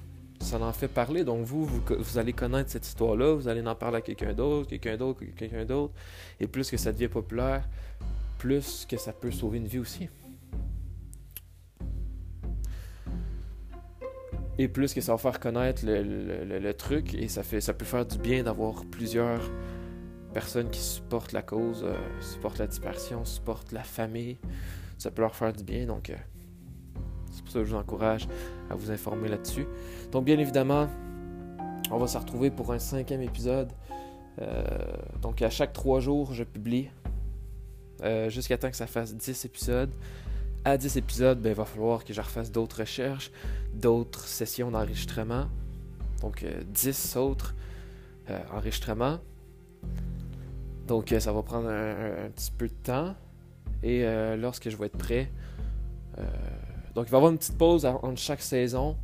[0.43, 1.25] ça en fait parler.
[1.25, 3.35] Donc, vous, vous, allez connaître cette histoire-là.
[3.35, 5.95] Vous allez en parler à quelqu'un d'autre, quelqu'un d'autre, quelqu'un d'autre.
[6.41, 7.69] Et plus que ça devient populaire,
[8.39, 10.09] plus que ça peut sauver une vie aussi.
[14.59, 18.05] Et plus que ça va faire connaître le, truc, et ça, fait, ça peut faire
[18.05, 19.41] du bien d'avoir plusieurs
[20.35, 24.39] personnes qui supportent la cause, euh, supportent la dispersion, supportent la famille.
[24.99, 26.17] Ça peut leur faire du bien, donc euh,
[27.55, 28.29] je vous encourage
[28.71, 29.67] à vous informer là-dessus.
[30.11, 30.89] Donc bien évidemment,
[31.91, 33.73] on va se retrouver pour un cinquième épisode.
[34.41, 34.63] Euh,
[35.21, 36.89] donc à chaque trois jours, je publie
[38.29, 39.91] jusqu'à temps que ça fasse 10 épisodes
[40.65, 43.31] à 10 épisodes, ben, il va falloir que je refasse d'autres recherches,
[43.75, 45.49] d'autres sessions d'enregistrement.
[46.21, 47.55] Donc 10 euh, autres
[48.31, 49.19] euh, enregistrements.
[50.87, 53.15] Donc euh, ça va prendre un, petit peu de temps.
[53.83, 54.05] Et
[54.37, 55.29] lorsque je vais être prêt,
[56.95, 58.97] donc il va y avoir une petite pause entre chaque saison.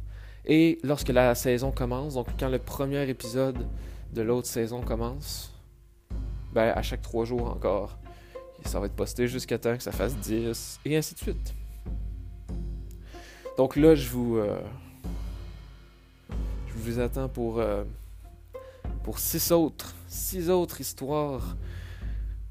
[0.44, 3.66] Et lorsque la saison commence, donc quand le premier épisode
[4.14, 5.52] de l'autre saison commence,
[6.52, 7.98] ben à chaque trois jours encore,
[8.64, 11.54] ça va être posté jusqu'à temps que ça fasse 10 et ainsi de suite.
[13.56, 14.60] Donc là, je vous, euh,
[16.68, 17.84] je vous attends pour, euh,
[19.02, 21.56] pour six autres, six autres histoires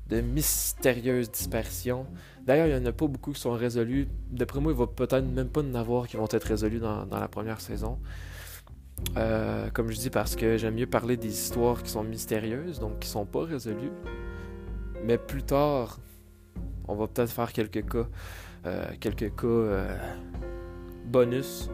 [0.07, 2.05] de mystérieuses dispersions.
[2.47, 4.07] D'ailleurs, il n'y en a pas beaucoup qui sont résolues.
[4.31, 7.27] D'après moi, il va peut-être même pas en avoir qui vont être résolues dans, la
[7.27, 7.99] première saison.
[9.17, 12.99] Euh, comme je dis, parce que j'aime mieux parler des histoires qui sont mystérieuses, donc
[12.99, 13.91] qui sont pas résolues.
[15.03, 15.99] Mais plus tard,
[16.87, 18.07] on va peut-être faire quelques cas,
[18.65, 19.97] euh, quelques cas euh,
[21.05, 21.69] bonus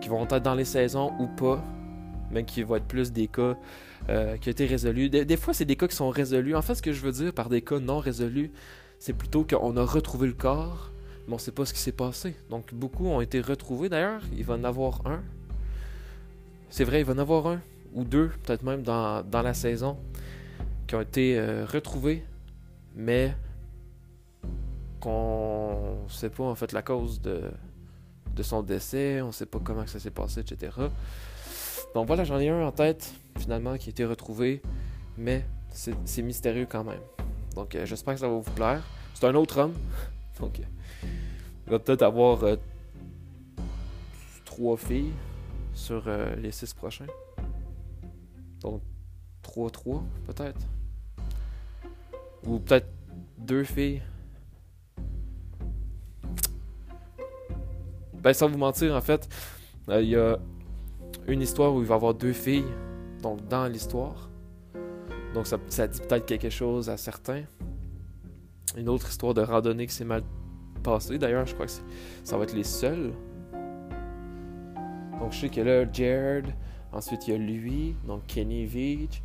[0.00, 1.62] qui vont être dans les saisons ou pas,
[2.30, 3.56] mais qui vont être plus des cas
[4.06, 5.10] qui ont été résolus.
[5.10, 6.54] Des, fois, c'est des cas qui sont résolus.
[6.54, 8.52] En fait, ce que je veux dire par des cas non résolus,
[9.04, 10.90] c'est plutôt qu'on a retrouvé le corps,
[11.26, 12.34] mais on ne sait pas ce qui s'est passé.
[12.48, 13.90] Donc, beaucoup ont été retrouvés.
[13.90, 15.22] D'ailleurs, il va en avoir un.
[16.70, 17.60] C'est vrai, il va en avoir un
[17.92, 19.98] ou deux, peut-être même dans, dans la saison,
[20.86, 21.38] qui ont été
[21.70, 22.24] retrouvés,
[22.96, 23.36] mais
[25.00, 27.42] qu'on sait pas en fait la cause de,
[28.34, 30.72] de son décès, on sait pas comment ça s'est passé, etc.
[31.94, 34.62] Donc voilà, j'en ai un en tête finalement qui a été retrouvé,
[35.18, 35.44] mais
[35.74, 37.02] c'est mystérieux quand même.
[37.54, 38.82] Donc euh, j'espère que ça va vous plaire.
[39.14, 39.74] C'est un autre homme,
[40.40, 40.60] donc
[41.66, 42.56] il va peut-être avoir euh,
[44.44, 45.12] trois filles
[45.72, 47.06] sur euh, les six prochains.
[48.60, 48.82] Donc
[49.42, 50.60] 3-3 peut-être.
[52.46, 52.88] Ou peut-être
[53.38, 54.02] deux filles
[58.24, 59.28] Ben, sans vous mentir, en fait,
[59.90, 60.38] euh, il y a
[61.26, 62.64] une histoire où il va avoir deux filles,
[63.22, 64.30] donc dans l'histoire.
[65.34, 67.42] Donc ça, dit peut-être quelque chose à certains.
[68.76, 70.22] Une autre histoire de randonnée qui s'est mal
[70.84, 71.18] passée.
[71.18, 71.72] D'ailleurs, je crois que
[72.22, 73.12] ça va être les seuls.
[75.18, 76.46] Donc je sais que là, Jared,
[76.92, 79.22] ensuite il y a lui, donc Kenny Veach.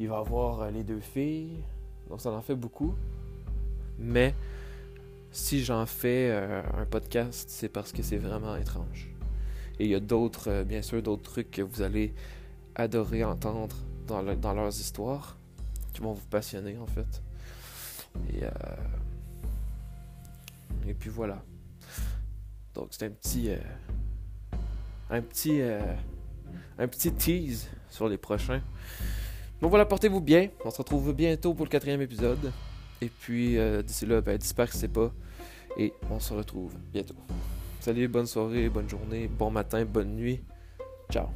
[0.00, 1.62] Il va avoir euh, les deux filles.
[2.08, 2.94] Donc ça en fait beaucoup.
[3.98, 4.34] Mais
[5.30, 9.10] si j'en fais euh, un podcast, c'est parce que c'est vraiment étrange.
[9.78, 12.12] Et il y a d'autres, euh, bien sûr, d'autres trucs que vous allez
[12.74, 13.76] adorer entendre
[14.08, 15.36] dans, leurs histoires,
[15.92, 17.22] qui vont vous passionner en fait.
[18.32, 18.50] Et, euh,
[20.98, 21.42] puis voilà.
[22.74, 23.50] Donc c'est un petit,
[25.10, 25.60] un petit,
[26.78, 28.62] un petit tease sur les prochains.
[29.60, 30.48] Donc voilà, portez-vous bien.
[30.64, 32.52] On se retrouve bientôt pour le quatrième épisode.
[33.00, 35.12] Et puis, euh, d'ici là, ben, dispersez pas.
[35.76, 37.14] Et on se retrouve bientôt.
[37.80, 40.40] Salut, bonne soirée, bonne journée, bon matin, bonne nuit.
[41.10, 41.28] Ciao.